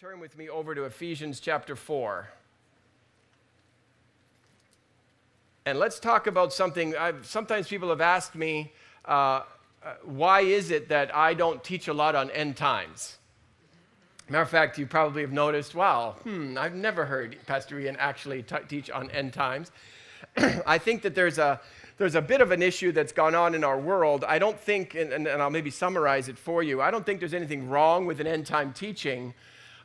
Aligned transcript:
turn 0.00 0.18
with 0.18 0.36
me 0.36 0.48
over 0.48 0.74
to 0.74 0.82
Ephesians 0.84 1.38
chapter 1.38 1.76
4. 1.76 2.28
And 5.66 5.78
let's 5.78 6.00
talk 6.00 6.26
about 6.26 6.52
something. 6.52 6.96
I've, 6.96 7.24
sometimes 7.24 7.68
people 7.68 7.90
have 7.90 8.00
asked 8.00 8.34
me, 8.34 8.72
uh, 9.04 9.10
uh, 9.12 9.42
why 10.02 10.40
is 10.40 10.72
it 10.72 10.88
that 10.88 11.14
I 11.14 11.32
don't 11.32 11.62
teach 11.62 11.86
a 11.86 11.94
lot 11.94 12.16
on 12.16 12.28
end 12.32 12.56
times? 12.56 13.18
Matter 14.28 14.42
of 14.42 14.50
fact, 14.50 14.78
you 14.78 14.86
probably 14.86 15.22
have 15.22 15.30
noticed, 15.30 15.76
wow, 15.76 16.16
hmm, 16.24 16.58
I've 16.58 16.74
never 16.74 17.04
heard 17.04 17.36
Pastor 17.46 17.78
Ian 17.78 17.94
actually 18.00 18.42
t- 18.42 18.56
teach 18.68 18.90
on 18.90 19.12
end 19.12 19.32
times. 19.32 19.70
I 20.66 20.76
think 20.76 21.02
that 21.02 21.14
there's 21.14 21.38
a, 21.38 21.60
there's 21.98 22.16
a 22.16 22.22
bit 22.22 22.40
of 22.40 22.50
an 22.50 22.62
issue 22.62 22.90
that's 22.90 23.12
gone 23.12 23.36
on 23.36 23.54
in 23.54 23.62
our 23.62 23.78
world. 23.78 24.24
I 24.26 24.40
don't 24.40 24.58
think, 24.58 24.96
and, 24.96 25.12
and, 25.12 25.28
and 25.28 25.40
I'll 25.40 25.50
maybe 25.50 25.70
summarize 25.70 26.28
it 26.28 26.36
for 26.36 26.64
you, 26.64 26.82
I 26.82 26.90
don't 26.90 27.06
think 27.06 27.20
there's 27.20 27.32
anything 27.32 27.68
wrong 27.68 28.06
with 28.06 28.20
an 28.20 28.26
end 28.26 28.44
time 28.44 28.72
teaching. 28.72 29.34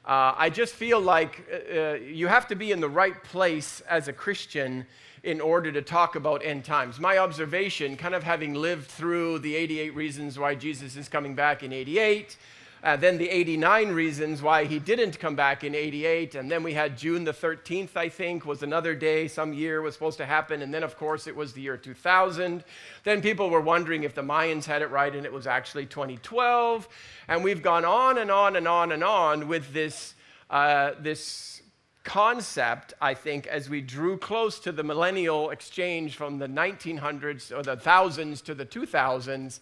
Uh, 0.05 0.33
I 0.37 0.49
just 0.49 0.73
feel 0.73 0.99
like 0.99 1.45
uh, 1.51 1.79
uh, 1.79 1.93
you 1.95 2.27
have 2.27 2.47
to 2.47 2.55
be 2.55 2.71
in 2.71 2.79
the 2.79 2.89
right 2.89 3.21
place 3.23 3.81
as 3.81 4.07
a 4.07 4.13
Christian 4.13 4.85
in 5.23 5.41
order 5.41 5.71
to 5.71 5.81
talk 5.81 6.15
about 6.15 6.43
end 6.43 6.63
times. 6.63 6.99
My 6.99 7.17
observation, 7.17 7.97
kind 7.97 8.15
of 8.15 8.23
having 8.23 8.53
lived 8.53 8.87
through 8.87 9.39
the 9.39 9.55
88 9.55 9.95
reasons 9.95 10.39
why 10.39 10.55
Jesus 10.55 10.95
is 10.95 11.09
coming 11.09 11.35
back 11.35 11.61
in 11.61 11.73
88, 11.73 12.37
uh, 12.83 12.95
then 12.95 13.17
the 13.17 13.29
89 13.29 13.89
reasons 13.89 14.41
why 14.41 14.65
he 14.65 14.79
didn't 14.79 15.19
come 15.19 15.35
back 15.35 15.63
in 15.63 15.75
88. 15.75 16.35
And 16.35 16.49
then 16.49 16.63
we 16.63 16.73
had 16.73 16.97
June 16.97 17.25
the 17.25 17.33
13th, 17.33 17.95
I 17.95 18.07
think, 18.09 18.45
was 18.45 18.63
another 18.63 18.95
day, 18.95 19.27
some 19.27 19.53
year 19.53 19.81
was 19.81 19.93
supposed 19.93 20.17
to 20.19 20.25
happen. 20.25 20.61
And 20.61 20.73
then, 20.73 20.83
of 20.83 20.97
course, 20.97 21.27
it 21.27 21.35
was 21.35 21.53
the 21.53 21.61
year 21.61 21.75
2000. 21.75 22.63
Then 23.03 23.21
people 23.21 23.49
were 23.49 23.61
wondering 23.61 24.03
if 24.03 24.15
the 24.15 24.21
Mayans 24.21 24.65
had 24.65 24.81
it 24.81 24.91
right 24.91 25.13
and 25.13 25.25
it 25.25 25.33
was 25.33 25.45
actually 25.45 25.87
2012. 25.87 26.87
And 27.27 27.43
we've 27.43 27.61
gone 27.61 27.83
on 27.83 28.17
and 28.17 28.31
on 28.31 28.55
and 28.55 28.67
on 28.67 28.91
and 28.93 29.03
on 29.03 29.47
with 29.49 29.73
this, 29.73 30.15
uh, 30.49 30.91
this 30.99 31.61
concept, 32.03 32.93
I 33.01 33.13
think, 33.13 33.45
as 33.47 33.69
we 33.69 33.81
drew 33.81 34.17
close 34.17 34.57
to 34.61 34.71
the 34.71 34.83
millennial 34.83 35.49
exchange 35.49 36.15
from 36.15 36.39
the 36.39 36.47
1900s 36.47 37.55
or 37.55 37.61
the 37.61 37.75
thousands 37.75 38.41
to 38.43 38.55
the 38.55 38.65
2000s 38.65 39.59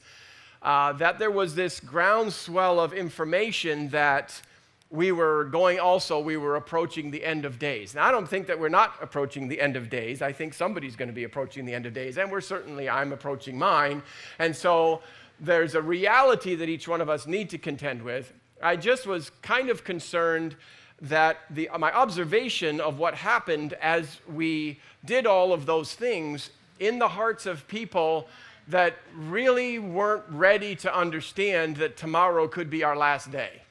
uh, 0.62 0.94
that 0.94 1.20
there 1.20 1.32
was 1.32 1.56
this 1.56 1.80
groundswell 1.80 2.80
of 2.80 2.94
information 2.94 3.90
that 3.90 4.42
we 4.90 5.12
were 5.12 5.46
going 5.46 5.80
also, 5.80 6.20
we 6.20 6.38
were 6.38 6.56
approaching 6.56 7.12
the 7.12 7.24
end 7.24 7.44
of 7.44 7.60
days. 7.60 7.94
Now, 7.94 8.08
I 8.08 8.12
don't 8.12 8.28
think 8.28 8.48
that 8.48 8.58
we're 8.58 8.70
not 8.70 8.96
approaching 9.02 9.48
the 9.48 9.60
end 9.60 9.76
of 9.76 9.90
days. 9.90 10.22
I 10.22 10.32
think 10.32 10.54
somebody's 10.54 10.96
going 10.96 11.10
to 11.10 11.14
be 11.14 11.26
approaching 11.26 11.66
the 11.66 11.74
end 11.74 11.86
of 11.86 11.94
days, 11.94 12.18
and 12.18 12.32
we're 12.32 12.42
certainly, 12.42 12.88
I'm 12.88 13.12
approaching 13.12 13.58
mine. 13.58 14.02
And 14.40 14.56
so 14.56 15.02
there's 15.40 15.76
a 15.76 15.82
reality 15.82 16.56
that 16.56 16.70
each 16.70 16.88
one 16.88 17.02
of 17.02 17.10
us 17.10 17.28
need 17.28 17.50
to 17.50 17.58
contend 17.58 18.02
with. 18.02 18.34
I 18.62 18.76
just 18.78 19.06
was 19.06 19.30
kind 19.42 19.70
of 19.70 19.84
concerned 19.84 20.56
that 21.02 21.40
the, 21.50 21.70
my 21.78 21.92
observation 21.92 22.80
of 22.82 22.98
what 22.98 23.14
happened 23.14 23.74
as 23.74 24.20
we 24.34 24.80
did 25.06 25.28
all 25.28 25.54
of 25.54 25.66
those 25.66 25.94
things 25.94 26.50
in 26.80 26.98
the 26.98 27.08
hearts 27.08 27.46
of 27.46 27.68
people 27.68 28.28
that 28.68 28.98
really 29.16 29.80
weren't 29.80 30.26
ready 30.30 30.76
to 30.76 30.96
understand 30.96 31.78
that 31.78 31.96
tomorrow 31.98 32.48
could 32.48 32.70
be 32.70 32.84
our 32.84 32.96
last 32.96 33.32
day. 33.32 33.62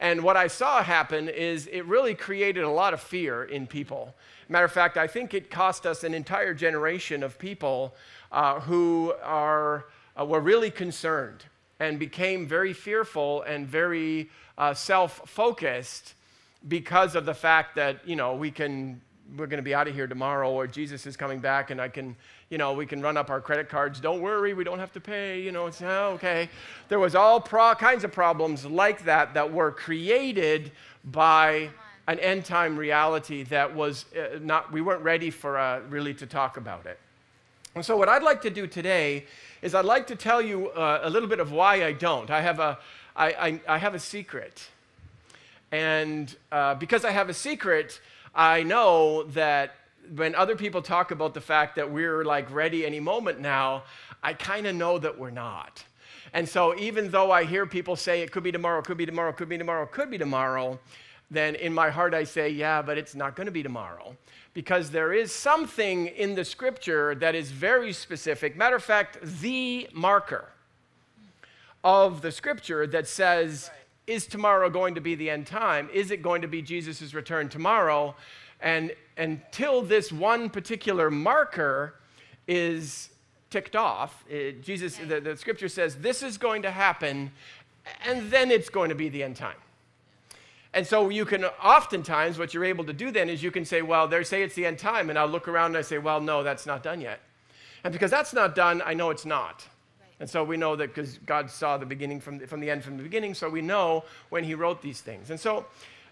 And 0.00 0.22
what 0.22 0.36
I 0.36 0.48
saw 0.48 0.82
happen 0.82 1.28
is 1.28 1.66
it 1.68 1.86
really 1.86 2.14
created 2.14 2.64
a 2.64 2.70
lot 2.70 2.92
of 2.92 3.00
fear 3.00 3.44
in 3.44 3.66
people. 3.66 4.14
Matter 4.48 4.64
of 4.64 4.72
fact, 4.72 4.96
I 4.96 5.06
think 5.06 5.32
it 5.32 5.50
cost 5.50 5.86
us 5.86 6.04
an 6.04 6.12
entire 6.12 6.54
generation 6.54 7.22
of 7.22 7.38
people 7.38 7.94
uh, 8.30 8.60
who 8.60 9.14
are, 9.22 9.86
uh, 10.18 10.24
were 10.24 10.40
really 10.40 10.70
concerned 10.70 11.44
and 11.80 11.98
became 11.98 12.46
very 12.46 12.72
fearful 12.72 13.42
and 13.42 13.66
very 13.66 14.30
uh, 14.58 14.74
self 14.74 15.22
focused 15.28 16.14
because 16.68 17.14
of 17.14 17.26
the 17.26 17.34
fact 17.34 17.76
that, 17.76 18.06
you 18.06 18.16
know, 18.16 18.34
we 18.34 18.50
can, 18.50 19.00
we're 19.36 19.46
going 19.46 19.58
to 19.58 19.62
be 19.62 19.74
out 19.74 19.88
of 19.88 19.94
here 19.94 20.06
tomorrow 20.06 20.50
or 20.50 20.66
Jesus 20.66 21.06
is 21.06 21.16
coming 21.16 21.40
back 21.40 21.70
and 21.70 21.80
I 21.80 21.88
can 21.88 22.16
you 22.48 22.58
know, 22.58 22.72
we 22.74 22.86
can 22.86 23.02
run 23.02 23.16
up 23.16 23.28
our 23.28 23.40
credit 23.40 23.68
cards. 23.68 23.98
Don't 23.98 24.20
worry, 24.20 24.54
we 24.54 24.62
don't 24.62 24.78
have 24.78 24.92
to 24.92 25.00
pay. 25.00 25.40
You 25.40 25.50
know, 25.50 25.66
it's 25.66 25.82
oh, 25.82 26.12
okay. 26.14 26.48
There 26.88 27.00
was 27.00 27.14
all 27.14 27.40
pro- 27.40 27.74
kinds 27.74 28.04
of 28.04 28.12
problems 28.12 28.64
like 28.64 29.04
that 29.04 29.34
that 29.34 29.52
were 29.52 29.72
created 29.72 30.70
by 31.04 31.70
an 32.06 32.20
end 32.20 32.44
time 32.44 32.76
reality 32.76 33.42
that 33.44 33.74
was 33.74 34.04
uh, 34.14 34.38
not, 34.40 34.70
we 34.70 34.80
weren't 34.80 35.02
ready 35.02 35.30
for 35.30 35.58
uh, 35.58 35.80
really 35.88 36.14
to 36.14 36.26
talk 36.26 36.56
about 36.56 36.86
it. 36.86 37.00
And 37.74 37.84
so, 37.84 37.96
what 37.96 38.08
I'd 38.08 38.22
like 38.22 38.40
to 38.42 38.50
do 38.50 38.66
today 38.66 39.26
is 39.60 39.74
I'd 39.74 39.84
like 39.84 40.06
to 40.06 40.16
tell 40.16 40.40
you 40.40 40.68
uh, 40.70 41.00
a 41.02 41.10
little 41.10 41.28
bit 41.28 41.40
of 41.40 41.52
why 41.52 41.84
I 41.84 41.92
don't. 41.92 42.30
I 42.30 42.40
have 42.40 42.60
a, 42.60 42.78
I, 43.14 43.26
I, 43.32 43.60
I 43.74 43.78
have 43.78 43.94
a 43.94 43.98
secret. 43.98 44.68
And 45.72 46.34
uh, 46.52 46.76
because 46.76 47.04
I 47.04 47.10
have 47.10 47.28
a 47.28 47.34
secret, 47.34 48.00
I 48.36 48.62
know 48.64 49.22
that 49.22 49.76
when 50.14 50.34
other 50.34 50.56
people 50.56 50.82
talk 50.82 51.10
about 51.10 51.32
the 51.32 51.40
fact 51.40 51.74
that 51.76 51.90
we're 51.90 52.22
like 52.22 52.52
ready 52.52 52.84
any 52.84 53.00
moment 53.00 53.40
now, 53.40 53.84
I 54.22 54.34
kind 54.34 54.66
of 54.66 54.76
know 54.76 54.98
that 54.98 55.18
we're 55.18 55.30
not. 55.30 55.82
And 56.34 56.46
so 56.46 56.78
even 56.78 57.10
though 57.10 57.30
I 57.30 57.44
hear 57.44 57.64
people 57.64 57.96
say 57.96 58.20
it 58.20 58.30
could 58.30 58.42
be 58.42 58.52
tomorrow, 58.52 58.82
could 58.82 58.98
be 58.98 59.06
tomorrow, 59.06 59.32
could 59.32 59.48
be 59.48 59.56
tomorrow, 59.56 59.86
could 59.86 60.10
be 60.10 60.18
tomorrow, 60.18 60.78
then 61.30 61.54
in 61.54 61.72
my 61.72 61.88
heart 61.88 62.12
I 62.12 62.24
say, 62.24 62.50
yeah, 62.50 62.82
but 62.82 62.98
it's 62.98 63.14
not 63.14 63.36
going 63.36 63.46
to 63.46 63.52
be 63.52 63.62
tomorrow. 63.62 64.14
Because 64.52 64.90
there 64.90 65.14
is 65.14 65.32
something 65.32 66.08
in 66.08 66.34
the 66.34 66.44
scripture 66.44 67.14
that 67.14 67.34
is 67.34 67.50
very 67.50 67.92
specific. 67.92 68.54
Matter 68.54 68.76
of 68.76 68.84
fact, 68.84 69.18
the 69.22 69.88
marker 69.94 70.50
of 71.82 72.20
the 72.20 72.32
scripture 72.32 72.86
that 72.86 73.08
says, 73.08 73.70
is 74.06 74.26
tomorrow 74.26 74.70
going 74.70 74.94
to 74.94 75.00
be 75.00 75.14
the 75.14 75.30
end 75.30 75.46
time? 75.46 75.88
Is 75.92 76.10
it 76.10 76.22
going 76.22 76.42
to 76.42 76.48
be 76.48 76.62
Jesus' 76.62 77.12
return 77.14 77.48
tomorrow? 77.48 78.14
And 78.60 78.92
until 79.16 79.82
this 79.82 80.12
one 80.12 80.48
particular 80.50 81.10
marker 81.10 81.94
is 82.46 83.10
ticked 83.50 83.76
off, 83.76 84.24
it, 84.28 84.62
Jesus, 84.62 84.96
the, 84.96 85.20
the 85.20 85.36
scripture 85.36 85.68
says, 85.68 85.96
this 85.96 86.22
is 86.22 86.38
going 86.38 86.62
to 86.62 86.70
happen, 86.70 87.30
and 88.06 88.30
then 88.30 88.50
it's 88.50 88.68
going 88.68 88.88
to 88.88 88.94
be 88.94 89.08
the 89.08 89.22
end 89.22 89.36
time. 89.36 89.56
And 90.72 90.86
so 90.86 91.08
you 91.08 91.24
can 91.24 91.44
oftentimes, 91.44 92.38
what 92.38 92.52
you're 92.52 92.64
able 92.64 92.84
to 92.84 92.92
do 92.92 93.10
then 93.10 93.28
is 93.30 93.42
you 93.42 93.50
can 93.50 93.64
say, 93.64 93.82
well, 93.82 94.06
they 94.06 94.22
say 94.24 94.42
it's 94.42 94.54
the 94.54 94.66
end 94.66 94.78
time, 94.78 95.10
and 95.10 95.18
I'll 95.18 95.26
look 95.26 95.48
around 95.48 95.68
and 95.68 95.78
I 95.78 95.82
say, 95.82 95.98
well, 95.98 96.20
no, 96.20 96.42
that's 96.42 96.66
not 96.66 96.82
done 96.82 97.00
yet. 97.00 97.20
And 97.82 97.92
because 97.92 98.10
that's 98.10 98.32
not 98.34 98.54
done, 98.54 98.82
I 98.84 98.94
know 98.94 99.10
it's 99.10 99.24
not. 99.24 99.66
And 100.18 100.28
so 100.28 100.42
we 100.42 100.56
know 100.56 100.76
that 100.76 100.94
because 100.94 101.18
God 101.18 101.50
saw 101.50 101.76
the 101.76 101.86
beginning 101.86 102.20
from 102.20 102.38
the, 102.38 102.46
from 102.46 102.60
the 102.60 102.70
end 102.70 102.84
from 102.84 102.96
the 102.96 103.02
beginning, 103.02 103.34
so 103.34 103.50
we 103.50 103.60
know 103.60 104.04
when 104.30 104.44
He 104.44 104.54
wrote 104.54 104.80
these 104.80 105.00
things. 105.00 105.30
And 105.30 105.38
so 105.38 105.66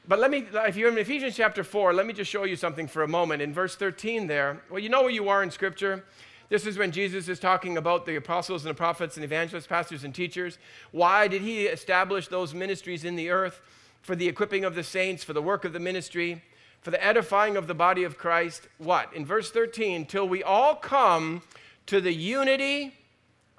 but 0.07 0.19
let 0.19 0.31
me, 0.31 0.45
if 0.53 0.77
you're 0.77 0.91
in 0.91 0.99
Ephesians 0.99 1.35
chapter 1.35 1.65
4, 1.65 1.95
let 1.95 2.05
me 2.05 2.13
just 2.13 2.31
show 2.31 2.45
you 2.45 2.57
something 2.57 2.87
for 2.87 3.03
a 3.03 3.09
moment. 3.09 3.41
In 3.41 3.55
verse 3.55 3.75
13 3.75 4.27
there, 4.27 4.61
well, 4.71 4.79
you 4.79 4.91
know 4.91 5.01
where 5.01 5.11
you 5.11 5.31
are 5.31 5.43
in 5.43 5.51
Scripture. 5.51 6.05
This 6.51 6.67
is 6.67 6.77
when 6.77 6.93
Jesus 6.93 7.27
is 7.27 7.41
talking 7.41 7.79
about 7.79 8.05
the 8.05 8.17
apostles 8.17 8.65
and 8.65 8.71
the 8.71 8.77
prophets 8.77 9.17
and 9.17 9.25
evangelists, 9.25 9.67
pastors 9.67 10.05
and 10.05 10.15
teachers. 10.15 10.59
Why 10.93 11.27
did 11.27 11.41
he 11.41 11.65
establish 11.65 12.29
those 12.29 12.53
ministries 12.53 13.05
in 13.05 13.17
the 13.17 13.31
earth? 13.31 13.63
For 14.03 14.15
the 14.15 14.29
equipping 14.29 14.67
of 14.67 14.75
the 14.75 14.83
saints, 14.83 15.25
for 15.25 15.33
the 15.33 15.41
work 15.41 15.65
of 15.65 15.73
the 15.73 15.81
ministry, 15.81 16.43
for 16.83 16.91
the 16.91 17.03
edifying 17.03 17.57
of 17.57 17.67
the 17.67 17.75
body 17.75 18.05
of 18.05 18.19
Christ. 18.19 18.69
What? 18.77 19.11
In 19.15 19.25
verse 19.25 19.51
13, 19.51 20.05
till 20.05 20.29
we 20.29 20.43
all 20.43 20.75
come 20.75 21.41
to 21.87 22.03
the 22.03 22.13
unity 22.13 22.95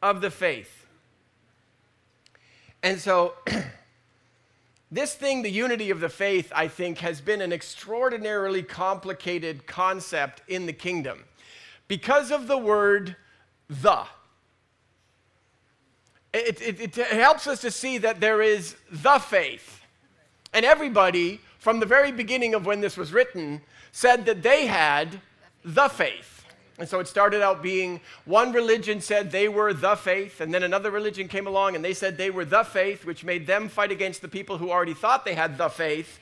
of 0.01 0.21
the 0.21 0.31
faith. 0.31 0.85
And 2.83 2.99
so, 2.99 3.33
This 4.95 5.13
thing, 5.13 5.41
the 5.41 5.49
unity 5.49 5.89
of 5.89 5.99
the 5.99 6.07
faith, 6.07 6.53
I 6.55 6.69
think, 6.69 6.99
has 6.99 7.19
been 7.19 7.41
an 7.41 7.51
extraordinarily 7.51 8.63
complicated 8.63 9.65
concept 9.67 10.41
in 10.47 10.67
the 10.67 10.73
kingdom 10.73 11.25
because 11.89 12.31
of 12.31 12.47
the 12.47 12.57
word 12.57 13.15
the. 13.67 14.05
It, 16.33 16.61
it, 16.61 16.97
it, 16.97 17.07
helps 17.07 17.47
us 17.47 17.61
to 17.61 17.71
see 17.71 17.97
that 17.97 18.21
there 18.21 18.41
is 18.41 18.75
the 18.91 19.19
faith. 19.19 19.81
And 20.53 20.65
everybody, 20.65 21.41
from 21.59 21.79
the 21.79 21.85
very 21.85 22.11
beginning 22.11 22.53
of 22.53 22.65
when 22.65 22.81
this 22.81 22.95
was 22.95 23.11
written, 23.11 23.61
said 23.91 24.25
that 24.25 24.43
they 24.43 24.67
had 24.67 25.19
the 25.63 25.89
faith. 25.89 26.34
And 26.77 26.89
so 26.89 26.99
it 26.99 27.07
started 27.07 27.41
out 27.41 27.63
being 27.63 28.01
one 28.25 28.51
religion 28.51 28.99
said 28.99 29.31
they 29.31 29.47
were 29.47 29.73
the 29.73 29.95
faith, 29.95 30.41
and 30.41 30.53
then 30.53 30.63
another 30.63 30.91
religion 30.91 31.27
came 31.29 31.47
along 31.47 31.75
and 31.75 31.85
they 31.85 31.93
said 31.93 32.17
they 32.17 32.29
were 32.29 32.43
the 32.43 32.63
faith, 32.63 33.05
which 33.05 33.23
made 33.23 33.47
them 33.47 33.69
fight 33.69 33.91
against 33.91 34.21
the 34.21 34.27
people 34.27 34.57
who 34.57 34.71
already 34.71 34.93
thought 34.93 35.23
they 35.23 35.35
had 35.35 35.57
the 35.57 35.69
faith. 35.69 36.19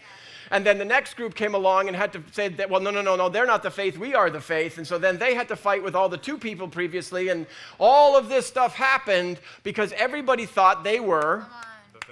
And 0.52 0.64
then 0.64 0.78
the 0.78 0.86
next 0.86 1.16
group 1.16 1.34
came 1.34 1.56
along 1.56 1.88
and 1.88 1.98
had 1.98 2.14
to 2.14 2.22
say 2.32 2.50
that, 2.50 2.70
well, 2.70 2.80
no, 2.80 2.92
no, 2.92 3.02
no, 3.02 3.16
no, 3.16 3.30
they're 3.30 3.48
not 3.48 3.64
the 3.64 3.72
faith, 3.72 3.98
we 3.98 4.14
are 4.14 4.30
the 4.30 4.42
faith. 4.42 4.78
And 4.78 4.86
so 4.86 5.00
then 5.00 5.18
they 5.18 5.34
had 5.34 5.48
to 5.48 5.56
fight 5.56 5.82
with 5.82 5.96
all 5.96 6.10
the 6.10 6.18
two 6.18 6.38
people 6.38 6.68
previously, 6.68 7.30
and 7.30 7.48
all 7.80 8.16
of 8.16 8.30
this 8.30 8.46
stuff 8.46 8.76
happened 8.76 9.40
because 9.64 9.92
everybody 9.94 10.46
thought 10.46 10.84
they 10.84 11.00
were 11.00 11.48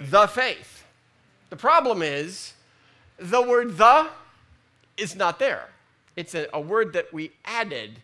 faith. 0.00 0.10
the 0.10 0.26
faith. 0.26 0.84
The 1.50 1.56
problem 1.56 2.02
is, 2.02 2.54
the 3.18 3.42
word 3.42 3.76
the 3.76 4.08
is 4.96 5.14
not 5.14 5.38
there. 5.38 5.68
It's 6.16 6.34
a, 6.34 6.48
a 6.52 6.60
word 6.60 6.94
that 6.94 7.12
we 7.12 7.30
added 7.44 8.00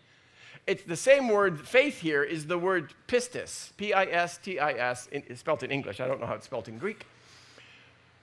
it's 0.69 0.83
the 0.83 0.95
same 0.95 1.29
word, 1.29 1.67
faith 1.67 1.99
here, 1.99 2.21
is 2.21 2.45
the 2.45 2.59
word 2.59 2.93
pistis, 3.07 3.75
P 3.75 3.91
I 3.91 4.03
S 4.05 4.37
T 4.37 4.59
I 4.59 4.73
S, 4.73 5.09
spelled 5.33 5.63
in 5.63 5.71
English. 5.71 5.99
I 5.99 6.07
don't 6.07 6.21
know 6.21 6.27
how 6.27 6.35
it's 6.35 6.45
spelled 6.45 6.67
in 6.67 6.77
Greek. 6.77 7.07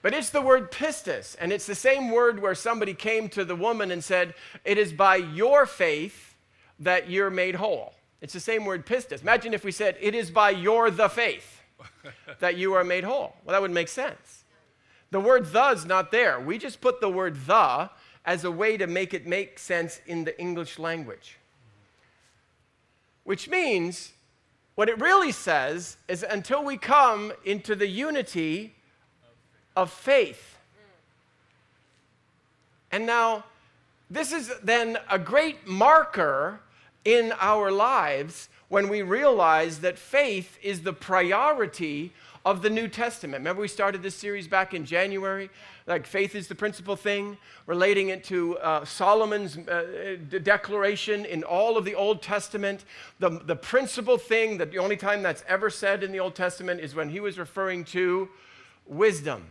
But 0.01 0.13
But 0.13 0.13
it's 0.13 0.29
the 0.29 0.41
word 0.41 0.71
pistis, 0.71 1.35
and 1.41 1.51
it's 1.51 1.65
the 1.65 1.75
same 1.75 2.09
word 2.09 2.41
where 2.41 2.55
somebody 2.55 2.93
came 2.93 3.27
to 3.29 3.43
the 3.43 3.55
woman 3.55 3.91
and 3.91 4.01
said, 4.01 4.33
It 4.63 4.77
is 4.77 4.93
by 4.93 5.17
your 5.17 5.65
faith 5.65 6.35
that 6.79 7.09
you're 7.09 7.29
made 7.29 7.55
whole. 7.55 7.93
It's 8.21 8.31
the 8.31 8.39
same 8.39 8.63
word 8.63 8.85
pistis. 8.85 9.21
Imagine 9.21 9.53
if 9.53 9.65
we 9.65 9.73
said, 9.73 9.97
It 9.99 10.15
is 10.15 10.31
by 10.31 10.51
your 10.51 10.89
the 10.89 11.09
faith 11.09 11.61
that 12.39 12.55
you 12.55 12.73
are 12.75 12.85
made 12.85 13.03
whole. 13.03 13.35
Well, 13.43 13.51
that 13.51 13.61
would 13.61 13.71
make 13.71 13.89
sense. 13.89 14.45
The 15.11 15.19
word 15.19 15.47
the 15.47 15.67
is 15.71 15.85
not 15.85 16.11
there. 16.11 16.39
We 16.39 16.57
just 16.57 16.79
put 16.79 17.01
the 17.01 17.09
word 17.09 17.35
the 17.45 17.89
as 18.23 18.45
a 18.45 18.51
way 18.51 18.77
to 18.77 18.87
make 18.87 19.13
it 19.13 19.27
make 19.27 19.59
sense 19.59 19.99
in 20.07 20.23
the 20.23 20.39
English 20.39 20.79
language. 20.79 21.37
Which 23.27 23.49
means 23.49 24.13
what 24.75 24.87
it 24.87 24.97
really 25.01 25.33
says 25.33 25.97
is 26.07 26.23
until 26.23 26.63
we 26.63 26.77
come 26.77 27.33
into 27.43 27.75
the 27.75 27.85
unity 27.85 28.73
of 29.75 29.91
faith. 29.91 30.57
And 32.89 33.05
now, 33.05 33.43
this 34.09 34.31
is 34.31 34.53
then 34.63 34.97
a 35.11 35.19
great 35.19 35.67
marker 35.67 36.61
in 37.03 37.33
our 37.41 37.69
lives 37.69 38.47
when 38.69 38.89
we 38.89 39.01
realize 39.01 39.79
that 39.79 39.97
faith 39.97 40.57
is 40.61 40.81
the 40.81 40.93
priority 40.93 42.13
of 42.45 42.61
the 42.61 42.69
New 42.69 42.87
Testament. 42.87 43.41
Remember, 43.41 43.61
we 43.61 43.67
started 43.67 44.01
this 44.01 44.15
series 44.15 44.47
back 44.47 44.73
in 44.73 44.85
January? 44.85 45.49
Like, 45.85 46.05
faith 46.05 46.33
is 46.33 46.47
the 46.47 46.55
principal 46.55 46.95
thing, 46.95 47.37
relating 47.65 48.09
it 48.09 48.23
to 48.25 48.57
uh, 48.59 48.85
Solomon's 48.85 49.57
uh, 49.57 50.17
declaration 50.43 51.25
in 51.25 51.43
all 51.43 51.77
of 51.77 51.83
the 51.83 51.95
Old 51.95 52.21
Testament. 52.21 52.85
The, 53.19 53.29
the 53.29 53.55
principal 53.55 54.17
thing, 54.17 54.57
that 54.59 54.71
the 54.71 54.77
only 54.77 54.95
time 54.95 55.23
that's 55.23 55.43
ever 55.47 55.69
said 55.69 56.03
in 56.03 56.11
the 56.11 56.19
Old 56.19 56.35
Testament 56.35 56.79
is 56.79 56.95
when 56.95 57.09
he 57.09 57.19
was 57.19 57.37
referring 57.37 57.83
to 57.85 58.29
wisdom, 58.85 59.47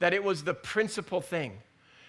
that 0.00 0.12
it 0.12 0.24
was 0.24 0.42
the 0.42 0.54
principal 0.54 1.20
thing. 1.20 1.58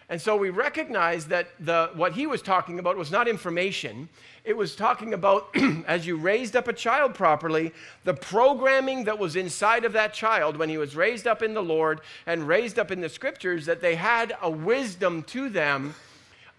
And 0.10 0.22
so 0.22 0.36
we 0.36 0.50
recognize 0.50 1.28
that 1.28 1.48
the, 1.60 1.90
what 1.96 2.14
he 2.14 2.28
was 2.28 2.42
talking 2.42 2.78
about 2.78 2.98
was 2.98 3.10
not 3.10 3.28
information. 3.28 4.10
It 4.44 4.56
was 4.58 4.76
talking 4.76 5.14
about, 5.14 5.56
as 5.88 6.06
you 6.06 6.18
raised 6.18 6.56
up 6.56 6.68
a 6.68 6.74
child 6.74 7.16
properly, 7.16 7.72
the 8.04 8.14
programming 8.14 9.06
that 9.06 9.18
was 9.18 9.36
inside 9.36 9.86
of 9.86 9.94
that 9.94 10.14
child 10.14 10.58
when 10.58 10.70
he 10.70 10.78
was 10.78 10.96
raised 10.96 11.26
up 11.26 11.42
in 11.42 11.54
the 11.54 11.64
Lord 11.64 12.02
and 12.26 12.48
raised 12.48 12.78
up 12.78 12.92
in 12.92 13.00
the 13.00 13.10
scriptures, 13.10 13.66
that 13.66 13.82
they 13.82 13.96
had 13.96 14.36
a 14.42 14.50
wisdom 14.50 15.24
to 15.24 15.50
them 15.50 15.96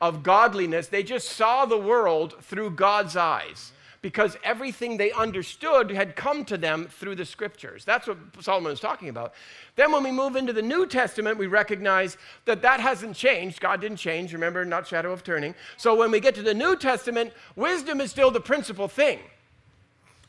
of 0.00 0.22
godliness. 0.22 0.88
They 0.88 1.02
just 1.02 1.28
saw 1.28 1.66
the 1.66 1.78
world 1.78 2.42
through 2.42 2.70
God's 2.70 3.16
eyes 3.16 3.72
because 4.04 4.36
everything 4.44 4.98
they 4.98 5.10
understood 5.12 5.90
had 5.90 6.14
come 6.14 6.44
to 6.44 6.58
them 6.58 6.86
through 6.90 7.14
the 7.14 7.24
scriptures. 7.24 7.86
That's 7.86 8.06
what 8.06 8.18
Solomon 8.38 8.70
is 8.70 8.78
talking 8.78 9.08
about. 9.08 9.32
Then, 9.76 9.92
when 9.92 10.02
we 10.02 10.12
move 10.12 10.36
into 10.36 10.52
the 10.52 10.60
New 10.60 10.86
Testament, 10.86 11.38
we 11.38 11.46
recognize 11.46 12.18
that 12.44 12.60
that 12.60 12.80
hasn't 12.80 13.16
changed. 13.16 13.62
God 13.62 13.80
didn't 13.80 13.96
change, 13.96 14.34
remember, 14.34 14.62
not 14.66 14.86
shadow 14.86 15.10
of 15.10 15.24
turning. 15.24 15.54
So, 15.78 15.94
when 15.94 16.10
we 16.10 16.20
get 16.20 16.34
to 16.34 16.42
the 16.42 16.52
New 16.52 16.76
Testament, 16.76 17.32
wisdom 17.56 17.98
is 18.02 18.10
still 18.10 18.30
the 18.30 18.42
principal 18.42 18.88
thing. 18.88 19.20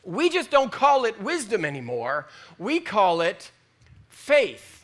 We 0.06 0.30
just 0.30 0.51
don't 0.51 0.72
call 0.72 1.04
it 1.04 1.22
wisdom 1.22 1.66
anymore, 1.66 2.27
we 2.57 2.80
call 2.80 3.19
it 3.19 3.51
faith. 4.07 4.75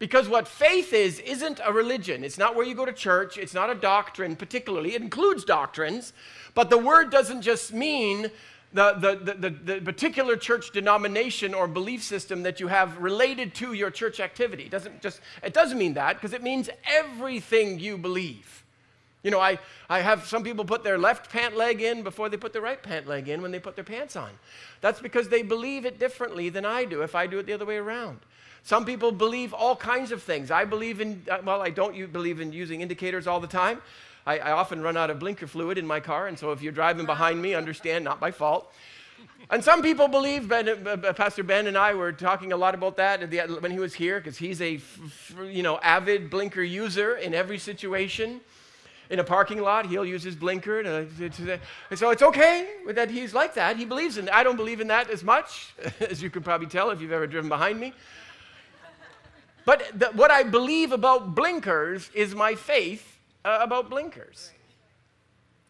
Because 0.00 0.30
what 0.30 0.48
faith 0.48 0.94
is, 0.94 1.18
isn't 1.20 1.60
a 1.62 1.72
religion. 1.72 2.24
It's 2.24 2.38
not 2.38 2.56
where 2.56 2.66
you 2.66 2.74
go 2.74 2.86
to 2.86 2.92
church. 2.92 3.36
It's 3.36 3.52
not 3.52 3.68
a 3.68 3.74
doctrine, 3.74 4.34
particularly. 4.34 4.94
It 4.94 5.02
includes 5.02 5.44
doctrines, 5.44 6.14
but 6.54 6.70
the 6.70 6.78
word 6.78 7.10
doesn't 7.10 7.42
just 7.42 7.72
mean 7.74 8.30
the, 8.72 8.94
the, 8.94 9.34
the, 9.34 9.50
the, 9.50 9.80
particular 9.80 10.36
church 10.36 10.70
denomination 10.70 11.52
or 11.52 11.68
belief 11.68 12.02
system 12.02 12.44
that 12.44 12.60
you 12.60 12.68
have 12.68 12.96
related 12.98 13.52
to 13.56 13.74
your 13.74 13.90
church 13.90 14.20
activity. 14.20 14.64
It 14.64 14.70
doesn't 14.70 15.02
just 15.02 15.20
it 15.42 15.52
doesn't 15.52 15.76
mean 15.76 15.94
that 15.94 16.14
because 16.14 16.32
it 16.32 16.42
means 16.42 16.70
everything 16.86 17.78
you 17.78 17.98
believe. 17.98 18.64
You 19.22 19.30
know, 19.30 19.40
I, 19.40 19.58
I 19.90 20.00
have 20.00 20.26
some 20.26 20.42
people 20.42 20.64
put 20.64 20.82
their 20.82 20.96
left 20.96 21.30
pant 21.30 21.56
leg 21.56 21.82
in 21.82 22.02
before 22.02 22.30
they 22.30 22.38
put 22.38 22.54
their 22.54 22.62
right 22.62 22.82
pant 22.82 23.06
leg 23.06 23.28
in 23.28 23.42
when 23.42 23.50
they 23.50 23.58
put 23.58 23.74
their 23.74 23.84
pants 23.84 24.16
on. 24.16 24.30
That's 24.80 25.00
because 25.00 25.28
they 25.28 25.42
believe 25.42 25.84
it 25.84 25.98
differently 25.98 26.48
than 26.48 26.64
I 26.64 26.86
do 26.86 27.02
if 27.02 27.14
I 27.14 27.26
do 27.26 27.38
it 27.38 27.46
the 27.46 27.52
other 27.52 27.66
way 27.66 27.76
around. 27.76 28.20
Some 28.62 28.84
people 28.84 29.12
believe 29.12 29.52
all 29.52 29.74
kinds 29.74 30.12
of 30.12 30.22
things. 30.22 30.50
I 30.50 30.64
believe 30.64 31.00
in, 31.00 31.22
uh, 31.30 31.38
well, 31.44 31.62
I 31.62 31.70
don't 31.70 32.12
believe 32.12 32.40
in 32.40 32.52
using 32.52 32.80
indicators 32.82 33.26
all 33.26 33.40
the 33.40 33.46
time. 33.46 33.80
I, 34.26 34.38
I 34.38 34.52
often 34.52 34.82
run 34.82 34.96
out 34.96 35.10
of 35.10 35.18
blinker 35.18 35.46
fluid 35.46 35.78
in 35.78 35.86
my 35.86 36.00
car, 36.00 36.26
and 36.26 36.38
so 36.38 36.52
if 36.52 36.62
you're 36.62 36.72
driving 36.72 37.06
behind 37.06 37.40
me, 37.40 37.54
understand, 37.54 38.04
not 38.04 38.20
my 38.20 38.30
fault. 38.30 38.72
And 39.48 39.64
some 39.64 39.82
people 39.82 40.08
believe, 40.08 40.48
ben, 40.48 40.68
uh, 40.68 40.90
uh 40.90 41.12
Pastor 41.12 41.42
Ben 41.42 41.66
and 41.66 41.76
I 41.76 41.94
were 41.94 42.12
talking 42.12 42.52
a 42.52 42.56
lot 42.56 42.74
about 42.74 42.96
that 42.98 43.20
when 43.60 43.70
he 43.70 43.78
was 43.78 43.94
here, 43.94 44.20
because 44.20 44.36
he's 44.36 44.60
a 44.60 44.78
you 45.42 45.62
know, 45.62 45.78
avid 45.80 46.30
blinker 46.30 46.62
user 46.62 47.16
in 47.16 47.34
every 47.34 47.58
situation. 47.58 48.40
In 49.08 49.18
a 49.18 49.24
parking 49.24 49.60
lot, 49.60 49.86
he'll 49.86 50.04
use 50.04 50.22
his 50.22 50.36
blinker. 50.36 50.84
To, 50.84 51.06
to, 51.18 51.30
to, 51.30 51.96
so 51.96 52.10
it's 52.10 52.22
okay 52.22 52.68
that 52.86 53.10
he's 53.10 53.34
like 53.34 53.54
that. 53.54 53.76
He 53.76 53.84
believes 53.84 54.18
in 54.18 54.28
I 54.28 54.44
don't 54.44 54.56
believe 54.56 54.80
in 54.80 54.86
that 54.86 55.10
as 55.10 55.24
much, 55.24 55.74
as 56.00 56.22
you 56.22 56.30
can 56.30 56.44
probably 56.44 56.68
tell 56.68 56.90
if 56.90 57.00
you've 57.00 57.10
ever 57.10 57.26
driven 57.26 57.48
behind 57.48 57.80
me. 57.80 57.92
But 59.70 59.84
the, 59.94 60.06
what 60.06 60.32
I 60.32 60.42
believe 60.42 60.90
about 60.90 61.36
blinkers 61.36 62.10
is 62.12 62.34
my 62.34 62.56
faith 62.56 63.20
uh, 63.44 63.60
about 63.60 63.88
blinkers. 63.88 64.50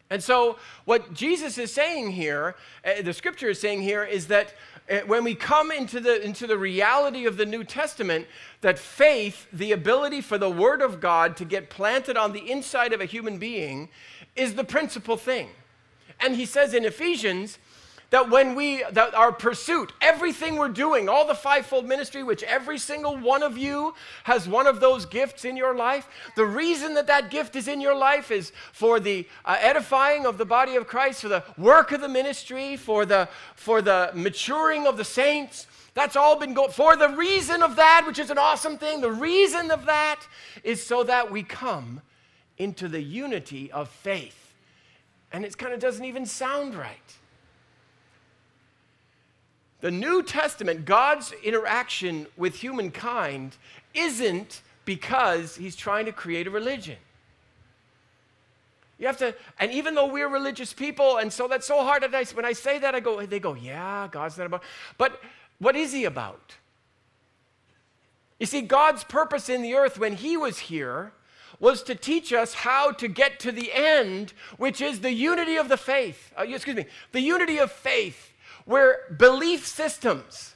And 0.09 0.23
so, 0.23 0.57
what 0.85 1.13
Jesus 1.13 1.59
is 1.59 1.71
saying 1.71 2.13
here, 2.13 2.55
uh, 2.83 3.03
the 3.03 3.13
scripture 3.13 3.49
is 3.49 3.61
saying 3.61 3.83
here, 3.83 4.03
is 4.03 4.25
that 4.25 4.55
uh, 4.89 5.01
when 5.01 5.23
we 5.23 5.35
come 5.35 5.71
into 5.71 5.99
the, 5.99 6.19
into 6.19 6.47
the 6.47 6.57
reality 6.57 7.27
of 7.27 7.37
the 7.37 7.45
New 7.45 7.63
Testament, 7.63 8.25
that 8.61 8.79
faith, 8.79 9.45
the 9.53 9.71
ability 9.71 10.21
for 10.21 10.39
the 10.39 10.49
Word 10.49 10.81
of 10.81 10.99
God 10.99 11.37
to 11.37 11.45
get 11.45 11.69
planted 11.69 12.17
on 12.17 12.33
the 12.33 12.49
inside 12.49 12.93
of 12.93 13.01
a 13.01 13.05
human 13.05 13.37
being, 13.37 13.87
is 14.35 14.55
the 14.55 14.63
principal 14.63 15.15
thing. 15.15 15.49
And 16.19 16.35
he 16.35 16.47
says 16.47 16.73
in 16.73 16.85
Ephesians, 16.85 17.59
that 18.11 18.29
when 18.29 18.55
we, 18.55 18.83
that 18.91 19.15
our 19.15 19.31
pursuit, 19.31 19.93
everything 20.01 20.57
we're 20.57 20.69
doing, 20.69 21.07
all 21.07 21.25
the 21.25 21.33
fivefold 21.33 21.87
ministry, 21.87 22.23
which 22.23 22.43
every 22.43 22.77
single 22.77 23.17
one 23.17 23.41
of 23.41 23.57
you 23.57 23.95
has 24.25 24.47
one 24.47 24.67
of 24.67 24.81
those 24.81 25.05
gifts 25.05 25.45
in 25.45 25.55
your 25.55 25.73
life, 25.73 26.07
the 26.35 26.45
reason 26.45 26.93
that 26.93 27.07
that 27.07 27.31
gift 27.31 27.55
is 27.55 27.69
in 27.69 27.79
your 27.79 27.95
life 27.95 28.29
is 28.29 28.51
for 28.73 28.99
the 28.99 29.25
uh, 29.45 29.57
edifying 29.61 30.25
of 30.25 30.37
the 30.37 30.45
body 30.45 30.75
of 30.75 30.87
Christ, 30.87 31.21
for 31.21 31.29
the 31.29 31.43
work 31.57 31.93
of 31.93 32.01
the 32.01 32.09
ministry, 32.09 32.75
for 32.75 33.05
the, 33.05 33.29
for 33.55 33.81
the 33.81 34.11
maturing 34.13 34.87
of 34.87 34.97
the 34.97 35.05
saints. 35.05 35.65
That's 35.93 36.17
all 36.17 36.37
been 36.37 36.53
going 36.53 36.71
for 36.71 36.97
the 36.97 37.09
reason 37.09 37.63
of 37.63 37.77
that, 37.77 38.03
which 38.05 38.19
is 38.19 38.29
an 38.29 38.37
awesome 38.37 38.77
thing. 38.77 38.99
The 38.99 39.11
reason 39.11 39.71
of 39.71 39.85
that 39.85 40.21
is 40.65 40.85
so 40.85 41.03
that 41.03 41.31
we 41.31 41.43
come 41.43 42.01
into 42.57 42.89
the 42.89 43.01
unity 43.01 43.71
of 43.71 43.87
faith. 43.87 44.53
And 45.31 45.45
it 45.45 45.57
kind 45.57 45.73
of 45.73 45.79
doesn't 45.79 46.03
even 46.03 46.25
sound 46.25 46.75
right. 46.75 47.17
The 49.81 49.91
New 49.91 50.23
Testament, 50.23 50.85
God's 50.85 51.33
interaction 51.43 52.27
with 52.37 52.55
humankind, 52.55 53.57
isn't 53.93 54.61
because 54.85 55.55
he's 55.55 55.75
trying 55.75 56.05
to 56.05 56.11
create 56.11 56.47
a 56.47 56.51
religion. 56.51 56.97
You 58.99 59.07
have 59.07 59.17
to, 59.17 59.33
and 59.59 59.71
even 59.71 59.95
though 59.95 60.05
we're 60.05 60.29
religious 60.29 60.73
people, 60.73 61.17
and 61.17 61.33
so 61.33 61.47
that's 61.47 61.65
so 61.65 61.83
hard, 61.83 62.03
I, 62.03 62.23
when 62.35 62.45
I 62.45 62.53
say 62.53 62.77
that, 62.77 62.93
I 62.93 62.99
go, 62.99 63.25
they 63.25 63.39
go, 63.39 63.55
yeah, 63.55 64.07
God's 64.11 64.37
not 64.37 64.45
about, 64.45 64.63
but 64.99 65.19
what 65.57 65.75
is 65.75 65.91
he 65.91 66.05
about? 66.05 66.55
You 68.39 68.45
see, 68.45 68.61
God's 68.61 69.03
purpose 69.03 69.49
in 69.49 69.63
the 69.63 69.73
earth 69.73 69.97
when 69.97 70.15
he 70.15 70.37
was 70.37 70.59
here 70.59 71.13
was 71.59 71.83
to 71.83 71.95
teach 71.95 72.33
us 72.33 72.53
how 72.53 72.91
to 72.91 73.07
get 73.07 73.39
to 73.39 73.51
the 73.51 73.71
end, 73.73 74.33
which 74.57 74.81
is 74.81 75.01
the 75.01 75.11
unity 75.11 75.57
of 75.57 75.69
the 75.69 75.77
faith. 75.77 76.31
Uh, 76.37 76.43
excuse 76.43 76.75
me, 76.75 76.85
the 77.11 77.21
unity 77.21 77.59
of 77.59 77.71
faith 77.71 78.30
where 78.65 78.99
belief 79.17 79.65
systems, 79.65 80.55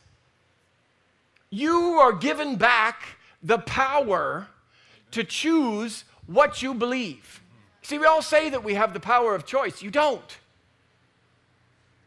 you 1.50 1.76
are 2.00 2.14
given 2.14 2.56
back 2.56 3.18
the 3.42 3.60
power 3.60 4.48
to 5.12 5.24
choose 5.24 6.04
what 6.28 6.62
you 6.62 6.74
believe. 6.74 7.42
See, 7.82 8.00
we 8.00 8.06
all 8.06 8.22
say 8.22 8.50
that 8.50 8.64
we 8.64 8.74
have 8.74 8.94
the 8.94 9.00
power 9.00 9.36
of 9.36 9.46
choice. 9.46 9.82
You 9.82 9.92
don't. 9.92 10.38